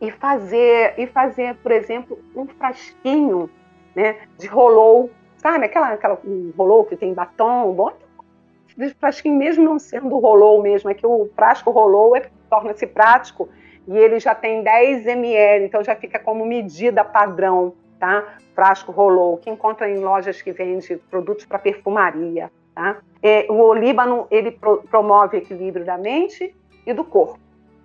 e 0.00 0.10
fazer, 0.10 0.94
e 0.98 1.06
fazer, 1.06 1.54
por 1.56 1.72
exemplo, 1.72 2.18
um 2.34 2.46
frasquinho, 2.46 3.48
né, 3.94 4.16
de 4.38 4.46
rolou, 4.46 5.10
sabe, 5.36 5.66
aquela, 5.66 5.92
aquela 5.92 6.18
um 6.24 6.52
rolou 6.56 6.84
que 6.84 6.96
tem 6.96 7.14
batom, 7.14 7.72
bota 7.72 8.04
de 8.76 8.90
frasquinho 8.94 9.36
mesmo 9.36 9.64
não 9.64 9.78
sendo 9.78 10.18
rolou 10.18 10.60
mesmo, 10.62 10.90
é 10.90 10.94
que 10.94 11.06
o 11.06 11.28
frasco 11.34 11.70
rolou 11.70 12.16
é, 12.16 12.22
torna-se 12.50 12.86
prático. 12.86 13.48
E 13.86 13.96
ele 13.96 14.18
já 14.18 14.34
tem 14.34 14.62
10 14.62 15.06
ml, 15.06 15.66
então 15.66 15.84
já 15.84 15.94
fica 15.94 16.18
como 16.18 16.44
medida 16.46 17.04
padrão, 17.04 17.74
tá? 18.00 18.36
Frasco 18.54 18.90
rolou, 18.90 19.36
que 19.36 19.50
encontra 19.50 19.90
em 19.90 19.98
lojas 19.98 20.40
que 20.40 20.52
vendem 20.52 20.98
produtos 21.10 21.44
para 21.44 21.58
perfumaria, 21.58 22.50
tá? 22.74 22.98
É, 23.22 23.46
o 23.48 23.54
olíbano, 23.54 24.26
ele 24.30 24.50
pro, 24.50 24.82
promove 24.82 25.38
equilíbrio 25.38 25.84
da 25.84 25.96
mente 25.96 26.54
e 26.86 26.92
do 26.92 27.04
corpo, 27.04 27.38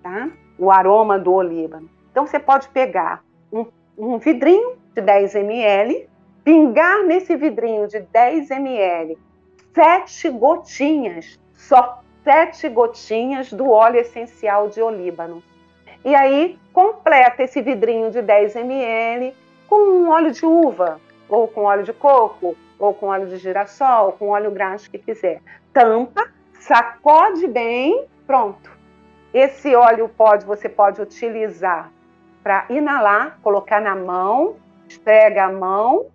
tá? 0.04 0.30
O 0.58 0.72
aroma 0.72 1.18
do 1.18 1.34
olíbano. 1.34 1.90
Então 2.12 2.28
você 2.28 2.40
pode 2.40 2.68
pegar 2.70 3.24
um, 3.52 3.66
um 3.98 4.18
vidrinho 4.18 4.74
de 4.94 5.02
10 5.02 5.36
ml, 5.36 6.10
pingar 6.44 7.04
nesse 7.04 7.36
vidrinho 7.36 7.88
de 7.88 8.00
10 8.00 8.52
ml 8.52 9.18
sete 9.74 10.30
gotinhas, 10.30 11.40
só 11.56 12.02
sete 12.24 12.68
gotinhas 12.68 13.52
do 13.54 13.70
óleo 13.70 14.00
essencial 14.00 14.68
de 14.68 14.82
olíbano. 14.82 15.42
E 16.04 16.16
aí 16.16 16.58
completa 16.74 17.44
esse 17.44 17.62
vidrinho 17.62 18.12
de 18.12 18.22
10 18.22 18.56
ml 18.58 19.34
com 19.68 19.76
um 19.76 20.10
óleo 20.10 20.32
de 20.32 20.46
uva, 20.46 21.00
ou 21.30 21.48
com 21.48 21.64
óleo 21.64 21.84
de 21.84 21.94
coco, 21.94 22.58
ou 22.78 22.94
com 22.94 23.08
óleo 23.08 23.28
de 23.28 23.38
girassol, 23.38 24.14
com 24.14 24.30
óleo 24.30 24.52
graxo 24.52 24.90
que 24.90 24.98
quiser. 24.98 25.42
Tampa, 25.72 26.28
sacode 26.60 27.48
bem, 27.48 28.06
pronto. 28.26 28.72
Esse 29.34 29.76
óleo 29.76 30.10
pode, 30.10 30.46
você 30.46 30.68
pode 30.68 31.02
utilizar 31.02 31.92
para 32.42 32.66
inalar, 32.70 33.38
colocar 33.44 33.80
na 33.80 33.96
mão, 33.96 34.56
esfrega 34.88 35.46
a 35.46 35.52
mão, 35.52 36.08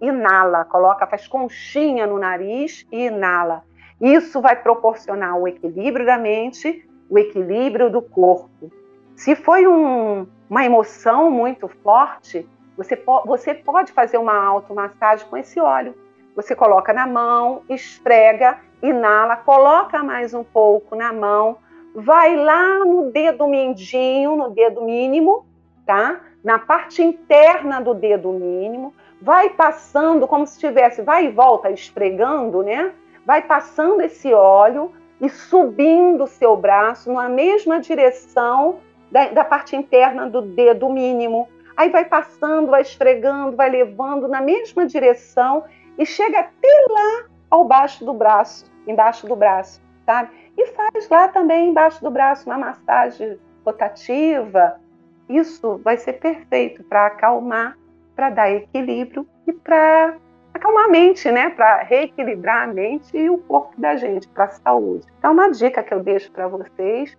inala, 0.00 0.64
coloca, 0.64 1.06
faz 1.06 1.28
conchinha 1.28 2.06
no 2.06 2.18
nariz 2.18 2.86
e 2.90 3.06
inala. 3.06 3.62
Isso 4.00 4.40
vai 4.40 4.56
proporcionar 4.56 5.36
o 5.36 5.46
equilíbrio 5.46 6.06
da 6.06 6.18
mente, 6.18 6.88
o 7.08 7.18
equilíbrio 7.18 7.90
do 7.90 8.00
corpo. 8.00 8.72
Se 9.14 9.36
foi 9.36 9.66
um, 9.66 10.26
uma 10.48 10.64
emoção 10.64 11.30
muito 11.30 11.68
forte, 11.68 12.48
você, 12.76 12.96
po 12.96 13.22
você 13.26 13.54
pode 13.54 13.92
fazer 13.92 14.18
uma 14.18 14.34
automassagem 14.34 15.26
com 15.28 15.36
esse 15.36 15.60
óleo. 15.60 15.94
Você 16.34 16.56
coloca 16.56 16.92
na 16.92 17.06
mão, 17.06 17.62
esfrega, 17.68 18.58
inala, 18.82 19.36
coloca 19.36 20.02
mais 20.02 20.32
um 20.32 20.42
pouco 20.42 20.96
na 20.96 21.12
mão, 21.12 21.58
vai 21.94 22.36
lá 22.36 22.78
no 22.84 23.10
dedo 23.10 23.46
mindinho, 23.46 24.36
no 24.36 24.50
dedo 24.50 24.82
mínimo, 24.82 25.44
tá? 25.86 26.20
Na 26.42 26.58
parte 26.58 27.02
interna 27.02 27.80
do 27.80 27.94
dedo 27.94 28.32
mínimo, 28.32 28.94
vai 29.20 29.50
passando 29.50 30.26
como 30.26 30.46
se 30.46 30.54
estivesse, 30.54 31.02
vai 31.02 31.26
e 31.26 31.30
volta 31.30 31.70
esfregando, 31.70 32.62
né? 32.62 32.92
Vai 33.24 33.42
passando 33.42 34.00
esse 34.00 34.32
óleo 34.32 34.90
e 35.20 35.28
subindo 35.28 36.24
o 36.24 36.26
seu 36.26 36.56
braço 36.56 37.12
na 37.12 37.28
mesma 37.28 37.78
direção 37.78 38.80
da, 39.10 39.28
da 39.28 39.44
parte 39.44 39.76
interna 39.76 40.28
do 40.28 40.42
dedo 40.42 40.88
mínimo. 40.88 41.48
Aí 41.76 41.90
vai 41.90 42.04
passando, 42.04 42.70
vai 42.70 42.82
esfregando, 42.82 43.56
vai 43.56 43.70
levando 43.70 44.28
na 44.28 44.40
mesma 44.40 44.86
direção 44.86 45.64
e 45.98 46.06
chega 46.06 46.40
até 46.40 46.86
lá 46.90 47.24
ao 47.50 47.64
baixo 47.64 48.04
do 48.04 48.14
braço, 48.14 48.64
embaixo 48.86 49.26
do 49.26 49.36
braço, 49.36 49.80
sabe? 50.06 50.30
E 50.56 50.66
faz 50.68 51.08
lá 51.08 51.28
também 51.28 51.70
embaixo 51.70 52.02
do 52.02 52.10
braço 52.10 52.48
uma 52.48 52.58
massagem 52.58 53.38
rotativa. 53.64 54.80
Isso 55.28 55.78
vai 55.84 55.96
ser 55.96 56.14
perfeito 56.14 56.82
para 56.84 57.06
acalmar, 57.06 57.76
para 58.14 58.30
dar 58.30 58.50
equilíbrio 58.50 59.26
e 59.46 59.52
para 59.52 60.16
acalmar 60.52 60.84
a 60.84 60.88
mente, 60.88 61.30
né? 61.30 61.50
Para 61.50 61.82
reequilibrar 61.82 62.68
a 62.68 62.72
mente 62.72 63.16
e 63.16 63.30
o 63.30 63.38
corpo 63.38 63.80
da 63.80 63.96
gente, 63.96 64.28
para 64.28 64.44
a 64.44 64.50
saúde. 64.50 65.06
Então, 65.18 65.32
uma 65.32 65.50
dica 65.50 65.82
que 65.82 65.94
eu 65.94 66.00
deixo 66.00 66.30
para 66.32 66.48
vocês 66.48 67.16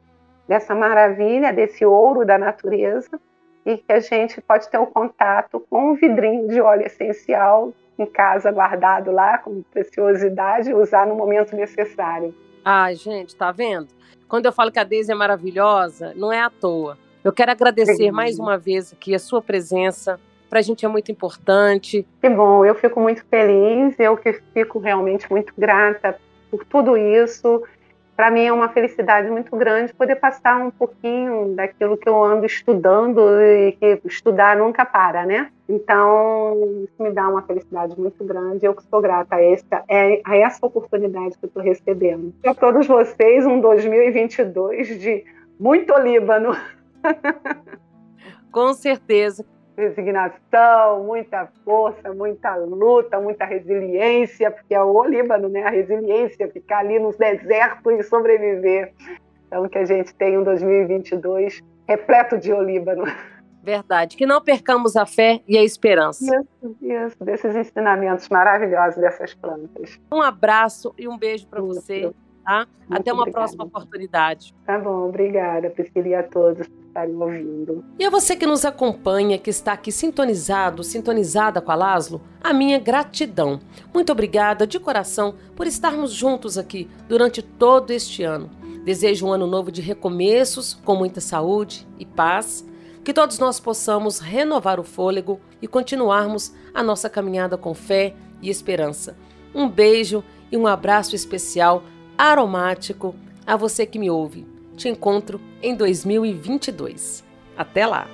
dessa 0.48 0.76
maravilha, 0.76 1.54
desse 1.54 1.86
ouro 1.86 2.26
da 2.26 2.38
natureza, 2.38 3.20
e 3.66 3.78
que 3.78 3.92
a 3.92 4.00
gente 4.00 4.42
pode 4.42 4.70
ter 4.70 4.78
um 4.78 4.86
contato 4.86 5.66
com 5.70 5.92
um 5.92 5.96
vidrinho 5.96 6.48
de 6.48 6.60
óleo 6.60 6.86
essencial 6.86 7.74
em 7.98 8.06
casa, 8.06 8.52
guardado 8.52 9.12
lá 9.12 9.38
como 9.38 9.64
preciosidade, 9.72 10.74
usar 10.74 11.06
no 11.08 11.16
momento 11.16 11.56
necessário. 11.56 12.34
Ai, 12.66 12.96
gente, 12.96 13.36
tá 13.36 13.52
vendo? 13.52 13.88
Quando 14.28 14.46
eu 14.46 14.52
falo 14.52 14.72
que 14.72 14.80
a 14.80 14.84
Deise 14.84 15.12
é 15.12 15.16
maravilhosa, 15.16 16.14
não 16.16 16.32
é 16.32 16.42
à 16.42 16.50
toa. 16.50 16.98
Eu 17.24 17.32
quero 17.32 17.52
agradecer 17.52 17.96
Sim. 17.96 18.12
mais 18.12 18.40
uma 18.40 18.58
vez 18.58 18.92
aqui 18.92 19.14
a 19.14 19.20
sua 19.20 19.42
presença. 19.42 20.20
Para 20.50 20.60
a 20.60 20.62
gente 20.62 20.86
é 20.86 20.88
muito 20.88 21.12
importante. 21.12 22.06
Que 22.22 22.30
bom, 22.30 22.66
eu 22.66 22.76
fico 22.76 23.00
muito 23.00 23.24
feliz, 23.26 24.00
eu 24.00 24.18
que 24.18 24.34
fico 24.54 24.80
realmente 24.80 25.30
muito 25.32 25.54
grata 25.58 26.18
por 26.50 26.66
tudo 26.66 26.98
isso 26.98 27.64
para 28.16 28.30
mim 28.30 28.46
é 28.46 28.54
uma 28.54 28.70
felicidade 28.70 29.30
muito 29.30 29.56
grande 29.56 29.94
poder 29.94 30.16
passar 30.16 30.58
um 30.58 30.70
pouquinho 30.70 31.56
daquilo 31.56 31.98
que 31.98 32.08
eu 32.08 32.24
ando 32.24 32.46
estudando 32.46 33.22
e 33.42 33.72
que 33.74 34.02
estudar 34.06 34.56
nunca 34.56 34.86
para, 34.86 35.26
né? 35.26 35.50
Então, 35.68 36.84
isso 36.84 37.02
me 37.02 37.12
dá 37.12 37.28
uma 37.28 37.42
felicidade 37.42 38.00
muito 38.00 38.24
grande. 38.24 38.66
Eu 38.66 38.76
que 38.76 38.84
sou 38.84 39.02
grata 39.02 39.36
a 39.36 39.44
essa, 39.44 39.84
é, 39.88 40.22
a 40.26 40.38
essa 40.38 40.66
oportunidade 40.66 41.38
que 41.38 41.46
eu 41.46 41.48
estou 41.48 41.64
recebendo. 41.64 42.34
Para 42.42 42.54
todos 42.54 42.86
vocês, 42.86 43.46
um 43.46 43.60
2022 43.60 45.00
de 45.00 45.26
muito 45.60 45.98
Líbano. 45.98 46.56
Com 48.52 48.74
certeza 48.74 49.44
resignação, 49.76 51.04
muita 51.04 51.48
força, 51.66 52.14
muita 52.14 52.56
luta, 52.56 53.20
muita 53.20 53.46
resiliência, 53.46 54.52
porque 54.52 54.74
é 54.74 54.82
o 54.82 55.04
Líbano, 55.04 55.50
né? 55.50 55.64
A 55.64 55.70
resiliência, 55.70 56.50
ficar 56.50 56.80
ali 56.80 57.00
no 57.00 57.12
deserto 57.12 57.92
e 57.92 58.04
sobreviver. 58.04 58.94
Então, 59.48 59.68
que 59.68 59.78
a 59.78 59.86
gente 59.86 60.14
tenha 60.16 60.40
um 60.40 60.44
2022 60.44 61.62
repleto 61.88 62.38
de 62.38 62.52
Olíbano. 62.52 63.04
Verdade. 63.64 64.18
Que 64.18 64.26
não 64.26 64.42
percamos 64.42 64.98
a 64.98 65.06
fé 65.06 65.42
e 65.48 65.58
a 65.58 65.64
esperança. 65.64 66.26
Isso, 66.26 66.76
isso. 66.82 67.24
Desses 67.24 67.56
ensinamentos 67.56 68.28
maravilhosos 68.30 69.00
dessas 69.00 69.34
plantas. 69.34 70.00
Um 70.12 70.22
abraço 70.22 70.94
e 70.98 71.08
um 71.08 71.18
beijo 71.18 71.48
para 71.48 71.62
você. 71.62 72.12
Tá? 72.44 72.68
Até 72.90 73.14
uma 73.14 73.22
obrigada. 73.22 73.46
próxima 73.46 73.64
oportunidade. 73.64 74.54
Tá 74.66 74.78
bom, 74.78 75.08
obrigada, 75.08 75.70
Priscila, 75.70 76.08
e 76.08 76.14
a 76.16 76.24
todos 76.24 76.68
por 76.68 76.84
estarem 76.86 77.16
ouvindo. 77.16 77.84
E 77.98 78.06
a 78.06 78.10
você 78.10 78.36
que 78.36 78.46
nos 78.46 78.66
acompanha, 78.66 79.38
que 79.38 79.50
está 79.50 79.74
aqui 79.74 79.92
sintonizado, 79.92 80.84
sintonizada 80.84 81.62
com 81.62 81.72
a 81.72 81.76
Laszlo, 81.76 82.22
a 82.44 82.54
minha 82.54 82.80
gratidão. 82.80 83.60
Muito 83.94 84.12
obrigada 84.12 84.68
de 84.68 84.80
coração 84.80 85.36
por 85.56 85.66
estarmos 85.66 86.12
juntos 86.12 86.58
aqui 86.58 86.90
durante 87.08 87.42
todo 87.42 87.92
este 87.92 88.24
ano. 88.24 88.50
Desejo 88.84 89.28
um 89.28 89.32
ano 89.32 89.48
novo 89.48 89.72
de 89.72 89.82
recomeços, 89.82 90.74
com 90.74 90.96
muita 90.96 91.22
saúde 91.22 91.88
e 91.98 92.06
paz. 92.06 92.68
Que 93.04 93.14
todos 93.14 93.40
nós 93.40 93.60
possamos 93.60 94.20
renovar 94.20 94.80
o 94.80 94.84
fôlego 94.84 95.40
e 95.62 95.68
continuarmos 95.68 96.54
a 96.74 96.84
nossa 96.84 97.10
caminhada 97.10 97.58
com 97.58 97.74
fé 97.74 98.14
e 98.42 98.50
esperança. 98.50 99.16
Um 99.56 99.70
beijo 99.70 100.24
e 100.52 100.58
um 100.58 100.68
abraço 100.68 101.16
especial 101.16 101.84
aromático 102.18 103.16
a 103.46 103.56
você 103.56 103.86
que 103.86 104.00
me 104.00 104.10
ouve. 104.10 104.46
Te 104.76 104.90
encontro 104.90 105.40
em 105.62 105.76
2022. 105.76 107.24
Até 107.58 107.86
lá! 107.86 108.08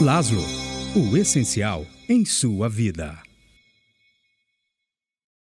Laszlo, 0.00 0.42
o 0.94 1.16
essencial 1.16 1.86
em 2.08 2.24
sua 2.24 2.68
vida. 2.68 3.23